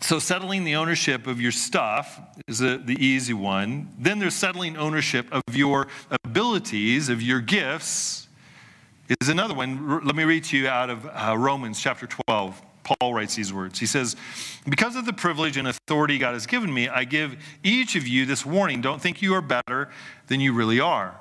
So, 0.00 0.18
settling 0.18 0.64
the 0.64 0.76
ownership 0.76 1.26
of 1.26 1.40
your 1.40 1.52
stuff 1.52 2.20
is 2.46 2.60
a, 2.60 2.78
the 2.78 2.94
easy 3.04 3.34
one. 3.34 3.90
Then 3.98 4.18
there's 4.18 4.34
settling 4.34 4.76
ownership 4.76 5.26
of 5.32 5.56
your 5.56 5.88
abilities, 6.24 7.08
of 7.08 7.20
your 7.20 7.40
gifts, 7.40 8.27
is 9.20 9.28
another 9.28 9.54
one. 9.54 10.04
Let 10.04 10.14
me 10.14 10.24
read 10.24 10.44
to 10.44 10.56
you 10.58 10.68
out 10.68 10.90
of 10.90 11.06
uh, 11.06 11.36
Romans 11.38 11.80
chapter 11.80 12.06
12. 12.06 12.62
Paul 12.82 13.14
writes 13.14 13.34
these 13.34 13.52
words. 13.52 13.78
He 13.78 13.86
says, 13.86 14.16
Because 14.68 14.96
of 14.96 15.04
the 15.04 15.12
privilege 15.12 15.56
and 15.56 15.68
authority 15.68 16.18
God 16.18 16.34
has 16.34 16.46
given 16.46 16.72
me, 16.72 16.88
I 16.88 17.04
give 17.04 17.36
each 17.62 17.96
of 17.96 18.06
you 18.06 18.26
this 18.26 18.46
warning. 18.46 18.80
Don't 18.80 19.00
think 19.00 19.20
you 19.20 19.34
are 19.34 19.42
better 19.42 19.90
than 20.26 20.40
you 20.40 20.52
really 20.52 20.80
are. 20.80 21.14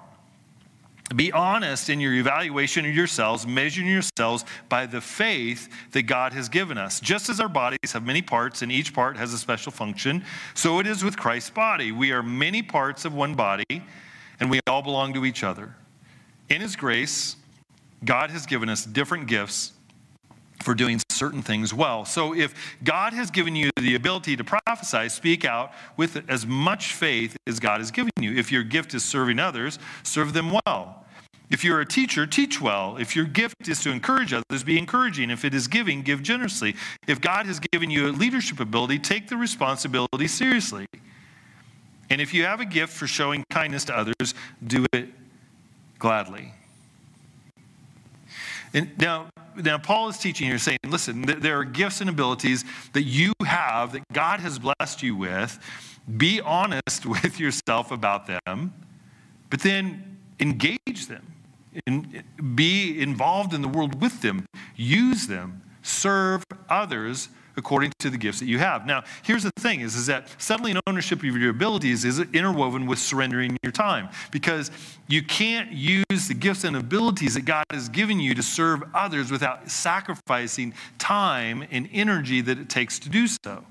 Be 1.15 1.31
honest 1.31 1.89
in 1.89 2.01
your 2.01 2.13
evaluation 2.13 2.85
of 2.85 2.93
yourselves, 2.93 3.47
measuring 3.47 3.87
yourselves 3.87 4.43
by 4.67 4.85
the 4.85 4.99
faith 4.99 5.69
that 5.91 6.03
God 6.03 6.33
has 6.33 6.49
given 6.49 6.77
us. 6.77 6.99
Just 6.99 7.29
as 7.29 7.39
our 7.39 7.47
bodies 7.47 7.93
have 7.93 8.05
many 8.05 8.21
parts 8.21 8.61
and 8.61 8.71
each 8.71 8.93
part 8.93 9.15
has 9.15 9.33
a 9.33 9.37
special 9.37 9.71
function, 9.71 10.25
so 10.53 10.79
it 10.79 10.87
is 10.87 11.05
with 11.05 11.15
Christ's 11.15 11.49
body. 11.49 11.93
We 11.93 12.11
are 12.11 12.21
many 12.21 12.61
parts 12.61 13.05
of 13.05 13.13
one 13.13 13.35
body, 13.35 13.83
and 14.41 14.51
we 14.51 14.59
all 14.67 14.81
belong 14.81 15.13
to 15.13 15.23
each 15.23 15.45
other. 15.45 15.73
In 16.49 16.59
His 16.59 16.75
grace, 16.75 17.37
God 18.03 18.31
has 18.31 18.45
given 18.45 18.69
us 18.69 18.85
different 18.85 19.27
gifts 19.27 19.73
for 20.63 20.73
doing 20.73 20.99
certain 21.09 21.41
things 21.41 21.73
well. 21.73 22.05
So 22.05 22.33
if 22.35 22.53
God 22.83 23.13
has 23.13 23.31
given 23.31 23.55
you 23.55 23.69
the 23.79 23.95
ability 23.95 24.35
to 24.37 24.43
prophesy, 24.43 25.09
speak 25.09 25.45
out 25.45 25.71
with 25.95 26.23
as 26.29 26.45
much 26.45 26.93
faith 26.93 27.37
as 27.47 27.59
God 27.59 27.79
has 27.79 27.91
given 27.91 28.11
you. 28.19 28.35
If 28.35 28.51
your 28.51 28.63
gift 28.63 28.93
is 28.93 29.03
serving 29.03 29.39
others, 29.39 29.79
serve 30.03 30.33
them 30.33 30.51
well. 30.65 31.05
If 31.49 31.63
you're 31.63 31.79
a 31.79 31.85
teacher, 31.85 32.27
teach 32.27 32.59
well. 32.59 32.97
If 32.97 33.15
your 33.15 33.25
gift 33.25 33.69
is 33.69 33.79
to 33.81 33.91
encourage 33.91 34.33
others, 34.33 34.63
be 34.63 34.77
encouraging. 34.77 35.29
If 35.29 35.45
it 35.45 35.53
is 35.53 35.67
giving, 35.67 36.01
give 36.01 36.21
generously. 36.21 36.75
If 37.07 37.21
God 37.21 37.45
has 37.45 37.59
given 37.71 37.89
you 37.89 38.09
a 38.09 38.11
leadership 38.11 38.59
ability, 38.59 38.99
take 38.99 39.29
the 39.29 39.37
responsibility 39.37 40.27
seriously. 40.27 40.85
And 42.09 42.19
if 42.19 42.33
you 42.33 42.43
have 42.43 42.59
a 42.59 42.65
gift 42.65 42.93
for 42.93 43.07
showing 43.07 43.45
kindness 43.49 43.85
to 43.85 43.97
others, 43.97 44.33
do 44.65 44.85
it 44.91 45.09
gladly. 45.99 46.53
And 48.73 48.97
now, 48.97 49.27
now 49.55 49.77
Paul 49.77 50.09
is 50.09 50.17
teaching 50.17 50.47
here, 50.47 50.57
saying, 50.57 50.79
listen, 50.85 51.21
there 51.23 51.59
are 51.59 51.63
gifts 51.63 52.01
and 52.01 52.09
abilities 52.09 52.63
that 52.93 53.03
you 53.03 53.33
have 53.45 53.93
that 53.93 54.03
God 54.13 54.39
has 54.39 54.59
blessed 54.59 55.03
you 55.03 55.15
with. 55.15 55.59
Be 56.17 56.41
honest 56.41 57.05
with 57.05 57.39
yourself 57.39 57.91
about 57.91 58.27
them, 58.27 58.73
but 59.49 59.61
then 59.61 60.17
engage 60.39 61.07
them. 61.07 61.33
In, 61.85 62.23
be 62.55 62.99
involved 62.99 63.53
in 63.53 63.61
the 63.61 63.67
world 63.67 64.01
with 64.01 64.21
them. 64.21 64.45
Use 64.75 65.27
them. 65.27 65.61
Serve 65.83 66.43
others 66.69 67.29
according 67.57 67.91
to 67.99 68.09
the 68.09 68.17
gifts 68.17 68.39
that 68.39 68.45
you 68.45 68.59
have. 68.59 68.85
Now, 68.85 69.03
here's 69.23 69.43
the 69.43 69.51
thing 69.57 69.81
is, 69.81 69.95
is 69.95 70.05
that 70.05 70.27
settling 70.41 70.79
ownership 70.87 71.19
of 71.19 71.25
your 71.25 71.49
abilities 71.49 72.05
is 72.05 72.19
interwoven 72.19 72.85
with 72.85 72.99
surrendering 72.99 73.57
your 73.63 73.71
time 73.71 74.09
because 74.31 74.71
you 75.07 75.23
can't 75.23 75.71
use 75.71 76.27
the 76.27 76.35
gifts 76.35 76.63
and 76.63 76.75
abilities 76.75 77.33
that 77.33 77.45
God 77.45 77.65
has 77.71 77.89
given 77.89 78.19
you 78.19 78.35
to 78.35 78.43
serve 78.43 78.83
others 78.93 79.31
without 79.31 79.69
sacrificing 79.69 80.73
time 80.99 81.65
and 81.71 81.89
energy 81.91 82.41
that 82.41 82.59
it 82.59 82.69
takes 82.69 82.99
to 82.99 83.09
do 83.09 83.27
so. 83.27 83.63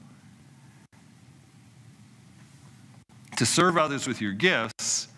To 3.37 3.46
serve 3.46 3.79
others 3.79 4.09
with 4.09 4.20
your 4.20 4.33
gifts 4.33 5.09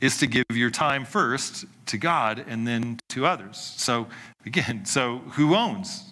is 0.00 0.16
to 0.18 0.26
give 0.26 0.44
your 0.50 0.70
time 0.70 1.04
first 1.04 1.66
to 1.86 1.98
God 1.98 2.42
and 2.48 2.66
then 2.66 2.98
to 3.10 3.26
others. 3.26 3.58
So, 3.76 4.06
again, 4.46 4.86
so 4.86 5.18
who 5.32 5.54
owns 5.54 6.10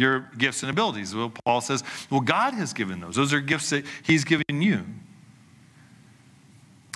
your 0.00 0.30
gifts 0.38 0.62
and 0.62 0.70
abilities. 0.70 1.14
Well, 1.14 1.32
Paul 1.44 1.60
says, 1.60 1.84
well, 2.10 2.20
God 2.20 2.54
has 2.54 2.72
given 2.72 3.00
those. 3.00 3.14
Those 3.14 3.32
are 3.32 3.40
gifts 3.40 3.70
that 3.70 3.84
He's 4.02 4.24
given 4.24 4.62
you. 4.62 4.84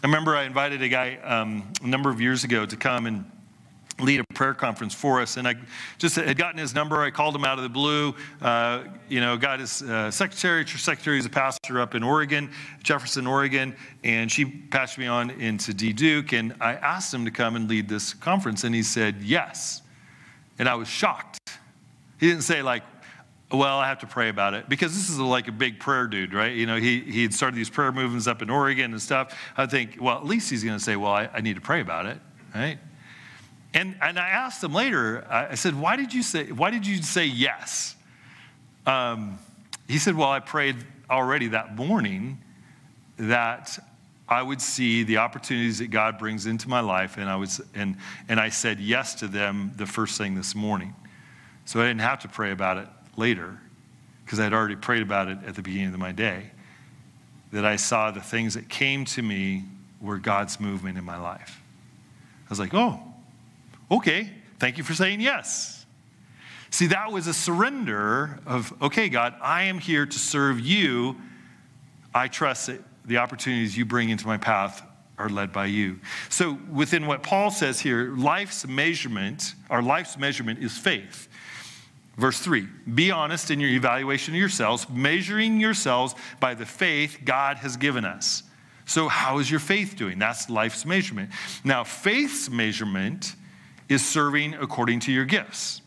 I 0.02 0.06
remember 0.06 0.36
I 0.36 0.44
invited 0.44 0.82
a 0.82 0.88
guy 0.88 1.16
um, 1.16 1.72
a 1.82 1.86
number 1.86 2.10
of 2.10 2.20
years 2.20 2.44
ago 2.44 2.66
to 2.66 2.76
come 2.76 3.06
and 3.06 3.24
lead 4.00 4.20
a 4.20 4.34
prayer 4.34 4.54
conference 4.54 4.92
for 4.92 5.20
us. 5.20 5.36
And 5.36 5.46
I 5.46 5.54
just 5.98 6.16
had 6.16 6.36
gotten 6.36 6.58
his 6.58 6.74
number. 6.74 7.00
I 7.00 7.10
called 7.10 7.34
him 7.34 7.44
out 7.44 7.58
of 7.58 7.62
the 7.62 7.70
blue. 7.70 8.14
Uh, 8.42 8.84
you 9.08 9.20
know, 9.20 9.36
got 9.36 9.60
his 9.60 9.82
uh, 9.82 10.10
secretary. 10.10 10.64
Church 10.64 10.82
secretary 10.82 11.18
is 11.18 11.26
a 11.26 11.30
pastor 11.30 11.80
up 11.80 11.94
in 11.94 12.02
Oregon, 12.02 12.50
Jefferson, 12.82 13.26
Oregon. 13.26 13.74
And 14.02 14.30
she 14.30 14.44
passed 14.44 14.98
me 14.98 15.06
on 15.06 15.30
into 15.30 15.72
D 15.72 15.92
Duke. 15.92 16.32
And 16.32 16.54
I 16.60 16.74
asked 16.74 17.14
him 17.14 17.24
to 17.24 17.30
come 17.30 17.56
and 17.56 17.68
lead 17.68 17.88
this 17.88 18.14
conference. 18.14 18.64
And 18.64 18.74
he 18.74 18.82
said, 18.82 19.22
yes. 19.22 19.82
And 20.58 20.68
I 20.68 20.74
was 20.74 20.88
shocked. 20.88 21.38
He 22.18 22.28
didn't 22.28 22.42
say, 22.42 22.62
like, 22.62 22.82
well, 23.52 23.78
I 23.78 23.88
have 23.88 24.00
to 24.00 24.06
pray 24.06 24.28
about 24.28 24.54
it 24.54 24.68
because 24.68 24.94
this 24.94 25.10
is 25.10 25.18
like 25.18 25.48
a 25.48 25.52
big 25.52 25.78
prayer 25.78 26.06
dude, 26.06 26.32
right? 26.32 26.54
You 26.54 26.66
know, 26.66 26.76
he, 26.76 27.00
he 27.00 27.22
had 27.22 27.34
started 27.34 27.56
these 27.56 27.70
prayer 27.70 27.92
movements 27.92 28.26
up 28.26 28.42
in 28.42 28.50
Oregon 28.50 28.92
and 28.92 29.00
stuff. 29.00 29.38
I 29.56 29.66
think, 29.66 29.98
well, 30.00 30.16
at 30.16 30.24
least 30.24 30.50
he's 30.50 30.64
going 30.64 30.78
to 30.78 30.82
say, 30.82 30.96
well, 30.96 31.12
I, 31.12 31.28
I, 31.32 31.40
need 31.40 31.54
to 31.54 31.60
pray 31.60 31.80
about 31.80 32.06
it, 32.06 32.18
right? 32.54 32.78
And, 33.74 33.96
and 34.00 34.18
I 34.18 34.28
asked 34.28 34.62
him 34.62 34.72
later, 34.72 35.26
I 35.28 35.54
said, 35.56 35.78
why 35.78 35.96
did 35.96 36.14
you 36.14 36.22
say, 36.22 36.50
why 36.52 36.70
did 36.70 36.86
you 36.86 37.02
say 37.02 37.26
yes? 37.26 37.96
Um, 38.86 39.38
he 39.88 39.98
said, 39.98 40.16
well, 40.16 40.30
I 40.30 40.40
prayed 40.40 40.76
already 41.10 41.48
that 41.48 41.76
morning 41.76 42.38
that 43.18 43.78
I 44.28 44.42
would 44.42 44.60
see 44.60 45.02
the 45.02 45.18
opportunities 45.18 45.78
that 45.78 45.90
God 45.90 46.18
brings 46.18 46.46
into 46.46 46.68
my 46.68 46.80
life, 46.80 47.18
and 47.18 47.28
I, 47.28 47.36
was, 47.36 47.60
and, 47.74 47.96
and 48.28 48.40
I 48.40 48.48
said 48.48 48.80
yes 48.80 49.14
to 49.16 49.28
them 49.28 49.72
the 49.76 49.86
first 49.86 50.18
thing 50.18 50.34
this 50.34 50.54
morning. 50.54 50.94
So 51.66 51.80
I 51.80 51.86
didn't 51.86 52.00
have 52.00 52.20
to 52.20 52.28
pray 52.28 52.50
about 52.50 52.78
it 52.78 52.88
later, 53.16 53.58
because 54.24 54.40
I'd 54.40 54.52
already 54.52 54.76
prayed 54.76 55.02
about 55.02 55.28
it 55.28 55.38
at 55.46 55.54
the 55.54 55.62
beginning 55.62 55.94
of 55.94 55.98
my 55.98 56.12
day, 56.12 56.50
that 57.52 57.64
I 57.64 57.76
saw 57.76 58.10
the 58.10 58.20
things 58.20 58.54
that 58.54 58.68
came 58.68 59.04
to 59.06 59.22
me 59.22 59.64
were 60.00 60.18
God's 60.18 60.58
movement 60.60 60.98
in 60.98 61.04
my 61.04 61.16
life. 61.16 61.60
I 62.46 62.50
was 62.50 62.58
like, 62.58 62.74
oh, 62.74 63.00
okay, 63.90 64.30
thank 64.58 64.78
you 64.78 64.84
for 64.84 64.94
saying 64.94 65.20
yes. 65.20 65.86
See, 66.70 66.88
that 66.88 67.12
was 67.12 67.28
a 67.28 67.34
surrender 67.34 68.40
of, 68.46 68.74
okay, 68.82 69.08
God, 69.08 69.34
I 69.40 69.64
am 69.64 69.78
here 69.78 70.06
to 70.06 70.18
serve 70.18 70.58
you. 70.58 71.16
I 72.12 72.26
trust 72.26 72.66
that 72.66 72.80
the 73.04 73.18
opportunities 73.18 73.76
you 73.76 73.84
bring 73.84 74.08
into 74.08 74.26
my 74.26 74.36
path 74.36 74.82
are 75.16 75.28
led 75.28 75.52
by 75.52 75.66
you. 75.66 76.00
So, 76.28 76.58
within 76.72 77.06
what 77.06 77.22
Paul 77.22 77.50
says 77.50 77.78
here, 77.78 78.12
life's 78.16 78.66
measurement, 78.66 79.54
our 79.70 79.82
life's 79.82 80.18
measurement 80.18 80.58
is 80.58 80.76
faith. 80.76 81.28
Verse 82.16 82.38
3 82.38 82.66
Be 82.94 83.10
honest 83.10 83.50
in 83.50 83.60
your 83.60 83.70
evaluation 83.70 84.34
of 84.34 84.40
yourselves, 84.40 84.88
measuring 84.88 85.60
yourselves 85.60 86.14
by 86.40 86.54
the 86.54 86.66
faith 86.66 87.18
God 87.24 87.58
has 87.58 87.76
given 87.76 88.04
us. 88.04 88.42
So, 88.86 89.08
how 89.08 89.38
is 89.38 89.50
your 89.50 89.60
faith 89.60 89.96
doing? 89.96 90.18
That's 90.18 90.50
life's 90.50 90.84
measurement. 90.84 91.30
Now, 91.64 91.84
faith's 91.84 92.50
measurement 92.50 93.34
is 93.88 94.04
serving 94.04 94.54
according 94.54 95.00
to 95.00 95.12
your 95.12 95.24
gifts. 95.24 95.80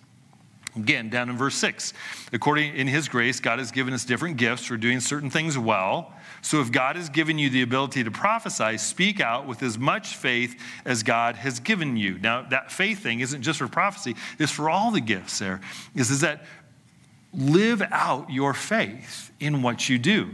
Again, 0.75 1.09
down 1.09 1.29
in 1.29 1.37
verse 1.37 1.55
6. 1.55 1.93
According 2.33 2.75
in 2.75 2.87
his 2.87 3.07
grace, 3.07 3.39
God 3.39 3.59
has 3.59 3.71
given 3.71 3.93
us 3.93 4.05
different 4.05 4.37
gifts 4.37 4.65
for 4.65 4.77
doing 4.77 4.99
certain 4.99 5.29
things 5.29 5.57
well. 5.57 6.13
So 6.41 6.61
if 6.61 6.71
God 6.71 6.95
has 6.95 7.09
given 7.09 7.37
you 7.37 7.49
the 7.49 7.61
ability 7.61 8.03
to 8.03 8.11
prophesy, 8.11 8.77
speak 8.77 9.19
out 9.19 9.47
with 9.47 9.63
as 9.63 9.77
much 9.77 10.15
faith 10.15 10.59
as 10.85 11.03
God 11.03 11.35
has 11.35 11.59
given 11.59 11.97
you. 11.97 12.19
Now, 12.19 12.43
that 12.43 12.71
faith 12.71 12.99
thing 12.99 13.19
isn't 13.19 13.41
just 13.41 13.59
for 13.59 13.67
prophecy, 13.67 14.15
it's 14.39 14.51
for 14.51 14.69
all 14.69 14.91
the 14.91 15.01
gifts 15.01 15.39
there. 15.39 15.61
Is, 15.95 16.11
is 16.11 16.21
that 16.21 16.45
live 17.33 17.81
out 17.91 18.29
your 18.31 18.53
faith 18.53 19.31
in 19.39 19.61
what 19.61 19.89
you 19.89 19.97
do. 19.97 20.29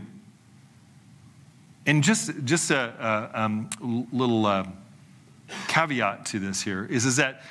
And 1.86 2.04
just, 2.04 2.32
just 2.46 2.72
a, 2.72 3.32
a 3.34 3.42
um, 3.44 3.70
little 4.12 4.46
uh, 4.46 4.66
caveat 5.68 6.26
to 6.28 6.40
this 6.40 6.62
here 6.62 6.86
is, 6.86 7.06
is 7.06 7.18
that 7.18 7.42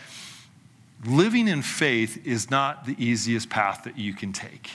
living 1.05 1.49
in 1.49 1.63
faith 1.63 2.27
is 2.27 2.51
not 2.51 2.87
the 2.87 2.97
easiest 3.03 3.51
path 3.51 3.85
that 3.85 3.99
you 3.99 4.15
can 4.15 4.33
take. 4.33 4.71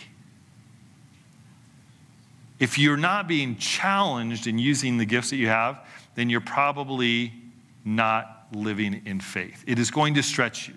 If 2.59 2.77
you're 2.79 2.97
not 2.97 3.27
being 3.27 3.55
challenged 3.57 4.47
in 4.47 4.57
using 4.57 4.97
the 4.97 5.05
gifts 5.05 5.29
that 5.29 5.35
you 5.35 5.47
have, 5.47 5.85
then 6.15 6.29
you're 6.29 6.41
probably 6.41 7.31
not 7.85 8.47
living 8.51 9.01
in 9.05 9.19
faith. 9.19 9.63
It 9.67 9.77
is 9.77 9.91
going 9.91 10.15
to 10.15 10.23
stretch 10.23 10.67
you. 10.67 10.73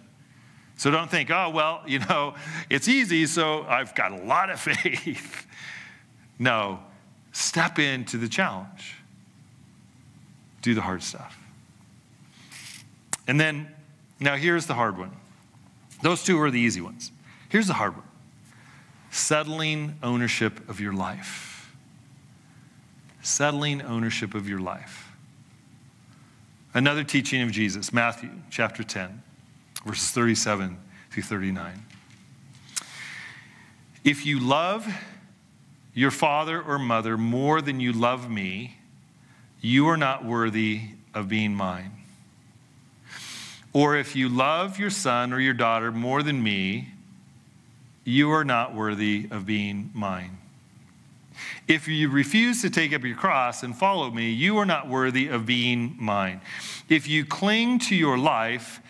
So 0.77 0.91
don't 0.91 1.11
think, 1.11 1.31
oh, 1.31 1.51
well, 1.51 1.83
you 1.87 2.01
know, 2.01 2.35
it's 2.69 2.89
easy, 2.89 3.27
so 3.27 3.65
I've 3.65 3.95
got 3.95 4.13
a 4.13 4.17
lot 4.17 4.51
of 4.51 4.61
faith. 4.61 5.47
no, 6.39 6.81
step 7.33 7.79
into 7.79 8.17
the 8.17 8.29
challenge, 8.29 8.97
do 10.63 10.75
the 10.75 10.83
hard 10.83 11.03
stuff. 11.03 11.37
And 13.27 13.41
then, 13.41 13.69
now 14.19 14.37
here's 14.37 14.67
the 14.67 14.75
hard 14.75 14.99
one. 14.99 15.13
Those 16.03 16.25
two 16.25 16.41
are 16.41 16.51
the 16.51 16.61
easy 16.61 16.81
ones. 16.81 17.13
Here's 17.49 17.67
the 17.67 17.75
hard 17.75 17.97
one 17.97 18.07
settling 19.13 19.97
ownership 20.05 20.69
of 20.69 20.79
your 20.79 20.93
life 20.93 21.60
settling 23.23 23.83
ownership 23.83 24.35
of 24.35 24.49
your 24.49 24.61
life. 24.61 25.09
Another 26.73 27.03
teaching 27.03 27.43
of 27.43 27.51
Jesus, 27.51 27.93
Matthew 27.93 28.31
chapter 28.51 28.83
10, 28.85 29.23
verses 29.85 30.11
37 30.11 30.79
through 31.11 31.23
39. 31.23 31.85
If 34.05 34.25
you 34.25 34.39
love 34.39 34.87
your 35.95 36.11
father 36.11 36.63
or 36.63 36.79
mother 36.79 37.19
more 37.19 37.61
than 37.61 37.81
you 37.81 37.93
love 37.93 38.31
me, 38.31 38.79
you 39.61 39.89
are 39.89 39.97
not 39.97 40.25
worthy 40.25 40.83
of 41.13 41.29
being 41.29 41.55
mine. 41.55 41.93
Or 43.73 43.97
if 43.97 44.17
you 44.17 44.29
love 44.29 44.79
your 44.79 44.91
son 44.91 45.33
or 45.33 45.41
your 45.41 45.55
daughter 45.55 45.93
more 45.93 46.23
than 46.23 46.43
me, 46.43 46.89
you 48.05 48.31
are 48.31 48.45
not 48.45 48.75
worthy 48.75 49.29
of 49.31 49.47
being 49.47 49.91
mine. 49.93 50.40
If 51.69 51.89
you 51.89 52.09
refuse 52.09 52.63
to 52.63 52.71
take 52.71 52.93
up 52.93 53.05
your 53.05 53.17
cross 53.17 53.63
and 53.63 53.77
follow 53.77 54.11
me, 54.11 54.31
you 54.31 54.59
are 54.59 54.67
not 54.67 54.89
worthy 54.89 55.29
of 55.29 55.47
being 55.47 55.97
mine. 55.99 56.41
If 56.89 57.09
you 57.09 57.25
cling 57.25 57.79
to 57.81 57.95
your 57.95 58.19
life, 58.19 58.81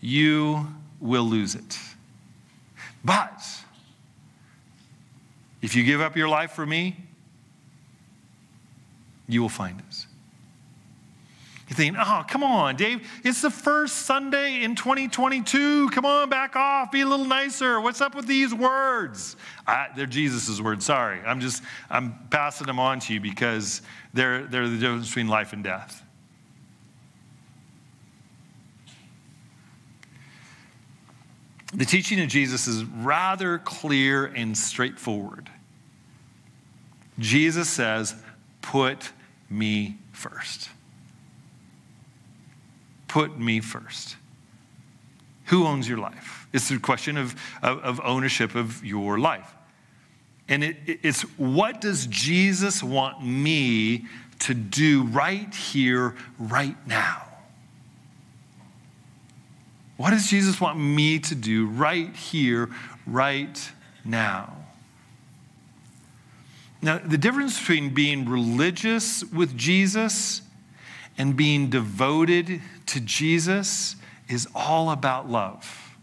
you 0.00 0.66
will 1.00 1.24
lose 1.24 1.54
it. 1.54 1.78
But 3.04 3.42
if 5.62 5.74
you 5.74 5.84
give 5.84 6.00
up 6.00 6.16
your 6.16 6.28
life 6.28 6.52
for 6.52 6.66
me, 6.66 6.96
you 9.28 9.42
will 9.42 9.48
find 9.48 9.78
it. 9.80 10.06
Thinking, 11.76 11.96
oh, 11.96 12.04
ah, 12.04 12.22
come 12.24 12.42
on, 12.42 12.74
Dave, 12.76 13.08
it's 13.24 13.42
the 13.42 13.50
first 13.50 13.98
Sunday 13.98 14.64
in 14.64 14.74
2022. 14.74 15.90
Come 15.90 16.04
on, 16.04 16.28
back 16.28 16.56
off, 16.56 16.90
be 16.90 17.02
a 17.02 17.06
little 17.06 17.24
nicer. 17.24 17.80
What's 17.80 18.00
up 18.00 18.14
with 18.14 18.26
these 18.26 18.52
words? 18.52 19.36
I, 19.66 19.88
they're 19.94 20.06
Jesus' 20.06 20.60
words, 20.60 20.84
sorry. 20.84 21.20
I'm 21.20 21.40
just, 21.40 21.62
I'm 21.88 22.18
passing 22.30 22.66
them 22.66 22.80
on 22.80 22.98
to 23.00 23.14
you 23.14 23.20
because 23.20 23.82
they're, 24.12 24.46
they're 24.46 24.68
the 24.68 24.78
difference 24.78 25.08
between 25.08 25.28
life 25.28 25.52
and 25.52 25.62
death. 25.62 26.02
The 31.72 31.84
teaching 31.84 32.20
of 32.20 32.28
Jesus 32.28 32.66
is 32.66 32.84
rather 32.84 33.58
clear 33.58 34.26
and 34.26 34.58
straightforward. 34.58 35.48
Jesus 37.20 37.68
says, 37.68 38.16
Put 38.60 39.12
me 39.48 39.98
first. 40.12 40.68
Put 43.10 43.36
me 43.36 43.58
first. 43.58 44.14
Who 45.46 45.66
owns 45.66 45.88
your 45.88 45.98
life? 45.98 46.46
It's 46.52 46.70
a 46.70 46.78
question 46.78 47.16
of, 47.16 47.34
of, 47.60 47.80
of 47.80 48.00
ownership 48.04 48.54
of 48.54 48.84
your 48.84 49.18
life. 49.18 49.52
And 50.48 50.62
it, 50.62 50.76
it's 50.86 51.22
what 51.36 51.80
does 51.80 52.06
Jesus 52.06 52.84
want 52.84 53.20
me 53.20 54.06
to 54.38 54.54
do 54.54 55.02
right 55.02 55.52
here, 55.52 56.14
right 56.38 56.76
now? 56.86 57.26
What 59.96 60.10
does 60.10 60.30
Jesus 60.30 60.60
want 60.60 60.78
me 60.78 61.18
to 61.18 61.34
do 61.34 61.66
right 61.66 62.14
here, 62.14 62.70
right 63.08 63.72
now? 64.04 64.54
Now, 66.80 66.98
the 66.98 67.18
difference 67.18 67.58
between 67.58 67.92
being 67.92 68.28
religious 68.28 69.24
with 69.24 69.56
Jesus 69.56 70.42
and 71.20 71.36
being 71.36 71.68
devoted 71.68 72.62
to 72.86 72.98
Jesus 72.98 73.94
is 74.26 74.48
all 74.54 74.90
about 74.90 75.28
love. 75.28 75.94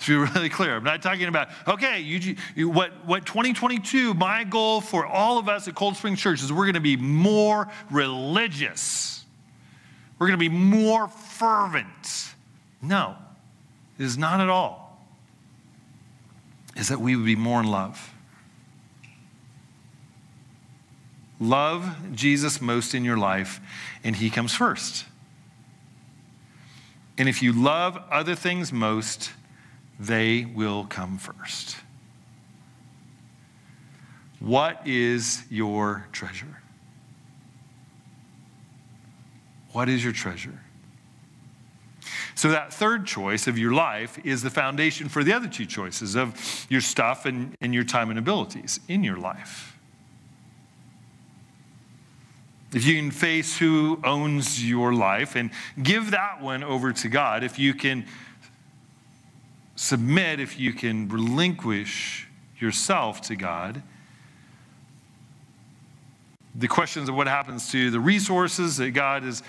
To 0.00 0.24
be 0.24 0.32
really 0.34 0.48
clear, 0.48 0.76
I'm 0.76 0.82
not 0.82 1.02
talking 1.02 1.26
about, 1.26 1.50
okay, 1.66 2.00
you, 2.00 2.36
you, 2.56 2.70
what, 2.70 3.04
what 3.04 3.26
2022, 3.26 4.14
my 4.14 4.44
goal 4.44 4.80
for 4.80 5.04
all 5.04 5.36
of 5.36 5.50
us 5.50 5.68
at 5.68 5.74
Cold 5.74 5.94
Spring 5.94 6.16
Church 6.16 6.42
is 6.42 6.50
we're 6.50 6.64
going 6.64 6.72
to 6.72 6.80
be 6.80 6.96
more 6.96 7.68
religious. 7.90 9.26
We're 10.18 10.28
going 10.28 10.38
to 10.38 10.48
be 10.48 10.48
more 10.48 11.08
fervent. 11.08 12.32
No, 12.80 13.14
it 13.98 14.04
is 14.04 14.16
not 14.16 14.40
at 14.40 14.48
all. 14.48 15.06
Is 16.76 16.88
that 16.88 16.98
we 16.98 17.14
would 17.14 17.26
be 17.26 17.36
more 17.36 17.60
in 17.60 17.66
love. 17.66 18.14
Love 21.40 22.14
Jesus 22.14 22.60
most 22.60 22.94
in 22.94 23.04
your 23.04 23.16
life, 23.16 23.60
and 24.02 24.16
he 24.16 24.28
comes 24.30 24.54
first. 24.54 25.04
And 27.16 27.28
if 27.28 27.42
you 27.42 27.52
love 27.52 28.00
other 28.10 28.34
things 28.34 28.72
most, 28.72 29.32
they 29.98 30.44
will 30.44 30.84
come 30.84 31.18
first. 31.18 31.76
What 34.40 34.86
is 34.86 35.44
your 35.50 36.06
treasure? 36.12 36.62
What 39.72 39.88
is 39.88 40.02
your 40.02 40.12
treasure? 40.12 40.60
So, 42.34 42.50
that 42.50 42.72
third 42.72 43.04
choice 43.04 43.48
of 43.48 43.58
your 43.58 43.72
life 43.72 44.18
is 44.24 44.42
the 44.42 44.50
foundation 44.50 45.08
for 45.08 45.24
the 45.24 45.32
other 45.32 45.48
two 45.48 45.66
choices 45.66 46.14
of 46.14 46.66
your 46.70 46.80
stuff 46.80 47.26
and, 47.26 47.56
and 47.60 47.74
your 47.74 47.82
time 47.82 48.10
and 48.10 48.18
abilities 48.18 48.78
in 48.86 49.02
your 49.02 49.16
life. 49.16 49.77
If 52.72 52.84
you 52.84 52.96
can 52.96 53.10
face 53.10 53.56
who 53.56 53.98
owns 54.04 54.62
your 54.62 54.92
life 54.92 55.36
and 55.36 55.50
give 55.82 56.10
that 56.10 56.42
one 56.42 56.62
over 56.62 56.92
to 56.92 57.08
God, 57.08 57.42
if 57.42 57.58
you 57.58 57.72
can 57.72 58.04
submit, 59.74 60.38
if 60.38 60.58
you 60.58 60.72
can 60.72 61.08
relinquish 61.08 62.28
yourself 62.58 63.22
to 63.22 63.36
God, 63.36 63.82
the 66.54 66.68
questions 66.68 67.08
of 67.08 67.14
what 67.14 67.26
happens 67.26 67.70
to 67.70 67.90
the 67.90 68.00
resources 68.00 68.76
that 68.78 68.90
God 68.90 69.22
has 69.22 69.42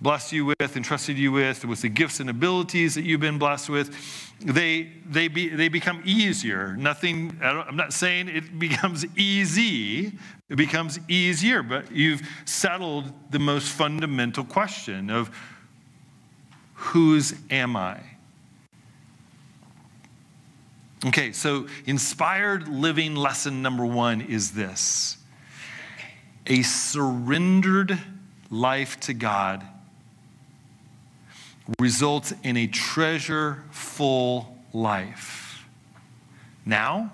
blessed 0.00 0.32
you 0.32 0.46
with, 0.46 0.76
entrusted 0.76 1.18
you 1.18 1.30
with, 1.30 1.64
with 1.64 1.82
the 1.82 1.88
gifts 1.88 2.20
and 2.20 2.30
abilities 2.30 2.94
that 2.94 3.02
you've 3.02 3.20
been 3.20 3.38
blessed 3.38 3.68
with, 3.68 3.94
they, 4.40 4.90
they, 5.06 5.28
be, 5.28 5.48
they 5.48 5.68
become 5.68 6.02
easier. 6.04 6.74
Nothing, 6.76 7.38
I'm 7.42 7.76
not 7.76 7.92
saying 7.92 8.28
it 8.28 8.58
becomes 8.58 9.04
easy, 9.16 10.12
it 10.48 10.56
becomes 10.56 10.98
easier, 11.08 11.62
but 11.62 11.92
you've 11.92 12.22
settled 12.46 13.12
the 13.30 13.38
most 13.38 13.68
fundamental 13.68 14.44
question 14.44 15.10
of 15.10 15.30
whose 16.74 17.34
am 17.50 17.76
I? 17.76 18.00
Okay, 21.06 21.32
so 21.32 21.66
inspired 21.86 22.68
living 22.68 23.14
lesson 23.14 23.62
number 23.62 23.86
one 23.86 24.20
is 24.20 24.52
this 24.52 25.16
a 26.46 26.62
surrendered 26.62 27.98
life 28.50 28.98
to 29.00 29.14
God 29.14 29.66
results 31.78 32.32
in 32.42 32.56
a 32.56 32.66
treasure 32.66 33.62
full 33.70 34.58
life. 34.72 35.66
Now, 36.66 37.12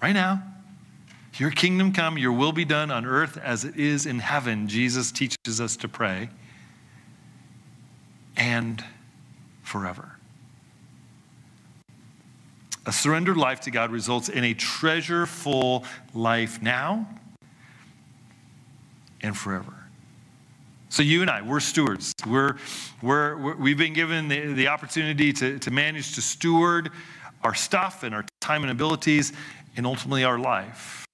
right 0.00 0.12
now, 0.12 0.42
your 1.36 1.50
kingdom 1.50 1.92
come, 1.92 2.18
your 2.18 2.32
will 2.32 2.52
be 2.52 2.64
done 2.64 2.90
on 2.90 3.06
earth 3.06 3.38
as 3.38 3.64
it 3.64 3.76
is 3.76 4.06
in 4.06 4.18
heaven. 4.18 4.68
Jesus 4.68 5.10
teaches 5.10 5.60
us 5.60 5.76
to 5.78 5.88
pray. 5.88 6.28
And 8.36 8.84
forever. 9.62 10.16
A 12.84 12.92
surrendered 12.92 13.36
life 13.36 13.60
to 13.60 13.70
God 13.70 13.90
results 13.90 14.28
in 14.28 14.44
a 14.44 14.54
treasure 14.54 15.24
full 15.24 15.84
life 16.14 16.60
now 16.60 17.08
and 19.22 19.36
forever. 19.36 19.81
So 20.92 21.02
you 21.02 21.22
and 21.22 21.30
I, 21.30 21.40
we're 21.40 21.58
stewards. 21.60 22.12
We're, 22.26 22.58
we're, 23.00 23.56
we 23.56 23.70
have 23.70 23.78
been 23.78 23.94
given 23.94 24.28
the, 24.28 24.52
the 24.52 24.68
opportunity 24.68 25.32
to, 25.32 25.58
to 25.58 25.70
manage 25.70 26.16
to 26.16 26.20
steward 26.20 26.90
our 27.42 27.54
stuff 27.54 28.02
and 28.02 28.14
our 28.14 28.26
time 28.42 28.60
and 28.60 28.70
abilities 28.70 29.32
and 29.74 29.86
ultimately 29.86 30.22
our 30.22 30.38
life. 30.38 31.06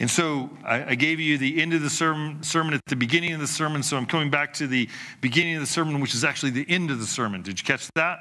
And 0.00 0.10
so 0.10 0.50
I, 0.64 0.86
I 0.86 0.94
gave 0.96 1.20
you 1.20 1.38
the 1.38 1.62
end 1.62 1.72
of 1.72 1.82
the 1.82 1.90
sermon, 1.90 2.42
sermon 2.42 2.74
at 2.74 2.80
the 2.86 2.96
beginning 2.96 3.32
of 3.32 3.38
the 3.38 3.46
sermon, 3.46 3.80
so 3.80 3.96
I'm 3.96 4.06
coming 4.06 4.28
back 4.28 4.54
to 4.54 4.66
the 4.66 4.88
beginning 5.20 5.54
of 5.54 5.60
the 5.60 5.68
sermon, 5.68 6.00
which 6.00 6.12
is 6.12 6.24
actually 6.24 6.50
the 6.50 6.66
end 6.68 6.90
of 6.90 6.98
the 6.98 7.06
sermon. 7.06 7.42
Did 7.42 7.60
you 7.60 7.64
catch 7.64 7.86
that? 7.94 8.18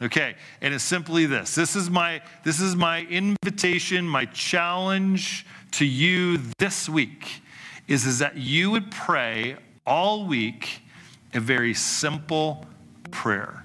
Okay, 0.00 0.34
and 0.62 0.72
it's 0.72 0.82
simply 0.82 1.26
this. 1.26 1.54
This 1.54 1.76
is 1.76 1.90
my 1.90 2.22
this 2.42 2.58
is 2.58 2.74
my 2.74 3.02
invitation, 3.02 4.08
my 4.08 4.24
challenge 4.24 5.44
to 5.72 5.84
you 5.84 6.38
this 6.58 6.88
week 6.88 7.42
is, 7.88 8.06
is 8.06 8.18
that 8.18 8.36
you 8.36 8.70
would 8.70 8.90
pray 8.90 9.56
all 9.86 10.26
week 10.26 10.82
a 11.34 11.40
very 11.40 11.74
simple 11.74 12.64
prayer. 13.10 13.64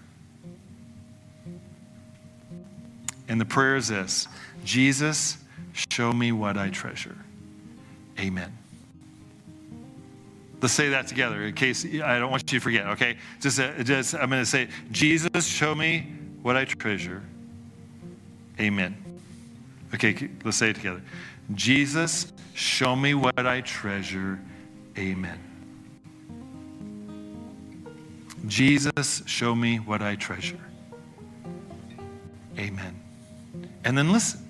And 3.27 3.39
the 3.39 3.45
prayer 3.45 3.75
is 3.75 3.87
this 3.87 4.27
Jesus, 4.63 5.37
show 5.89 6.11
me 6.11 6.31
what 6.31 6.57
I 6.57 6.69
treasure. 6.69 7.17
Amen. 8.19 8.57
Let's 10.61 10.73
say 10.73 10.89
that 10.89 11.07
together 11.07 11.43
in 11.43 11.55
case 11.55 11.85
I 11.85 12.19
don't 12.19 12.29
want 12.29 12.43
you 12.51 12.59
to 12.59 12.63
forget, 12.63 12.85
okay? 12.87 13.17
Just, 13.39 13.59
uh, 13.59 13.81
just 13.83 14.13
I'm 14.13 14.29
going 14.29 14.43
to 14.43 14.45
say, 14.45 14.67
Jesus, 14.91 15.47
show 15.47 15.73
me 15.73 16.13
what 16.43 16.55
I 16.55 16.65
treasure. 16.65 17.23
Amen. 18.59 18.95
Okay, 19.93 20.29
let's 20.43 20.57
say 20.57 20.69
it 20.69 20.75
together. 20.75 21.01
Jesus, 21.53 22.31
show 22.53 22.95
me 22.95 23.13
what 23.13 23.45
I 23.45 23.61
treasure. 23.61 24.39
Amen. 24.97 25.39
Jesus, 28.47 29.21
show 29.25 29.55
me 29.55 29.77
what 29.77 30.01
I 30.01 30.15
treasure. 30.15 30.59
Amen. 32.57 32.99
And 33.83 33.97
then 33.97 34.11
listen 34.11 34.41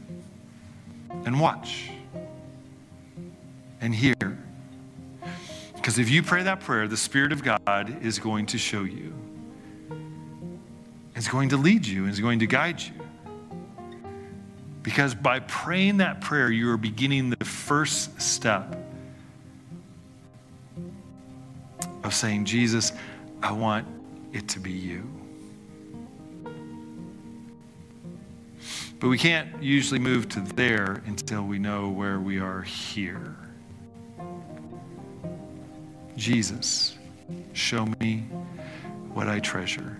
and 1.26 1.40
watch 1.40 1.90
and 3.80 3.94
hear. 3.94 4.16
Because 5.76 5.98
if 5.98 6.10
you 6.10 6.22
pray 6.24 6.44
that 6.44 6.60
prayer, 6.60 6.88
the 6.88 6.98
Spirit 6.98 7.32
of 7.32 7.44
God 7.44 8.04
is 8.04 8.20
going 8.20 8.46
to 8.48 8.58
show 8.58 8.84
you, 8.84 9.14
is 11.16 11.28
going 11.28 11.50
to 11.50 11.58
lead 11.58 11.86
you, 11.86 12.06
is 12.06 12.20
going 12.20 12.40
to 12.40 12.48
guide 12.48 12.82
you. 12.82 13.01
Because 14.84 15.14
by 15.14 15.40
praying 15.40 15.98
that 15.98 16.22
prayer, 16.22 16.50
you 16.50 16.70
are 16.72 16.78
beginning 16.78 17.30
the 17.30 17.46
first 17.46 18.20
step 18.22 18.76
of 22.04 22.14
saying, 22.14 22.46
Jesus, 22.46 22.92
I 23.44 23.52
want 23.52 23.88
it 24.34 24.48
to 24.50 24.60
be 24.60 24.72
you. 24.72 25.08
But 29.00 29.10
we 29.10 29.18
can't 29.18 29.62
usually 29.62 30.00
move 30.00 30.30
to 30.30 30.42
there 30.42 31.02
until 31.06 31.44
we 31.44 31.58
know 31.58 31.90
where 31.90 32.20
we 32.20 32.40
are 32.40 32.62
here. 32.62 33.36
Jesus, 36.16 36.96
show 37.54 37.88
me 38.00 38.26
what 39.14 39.28
I 39.28 39.40
treasure. 39.40 39.98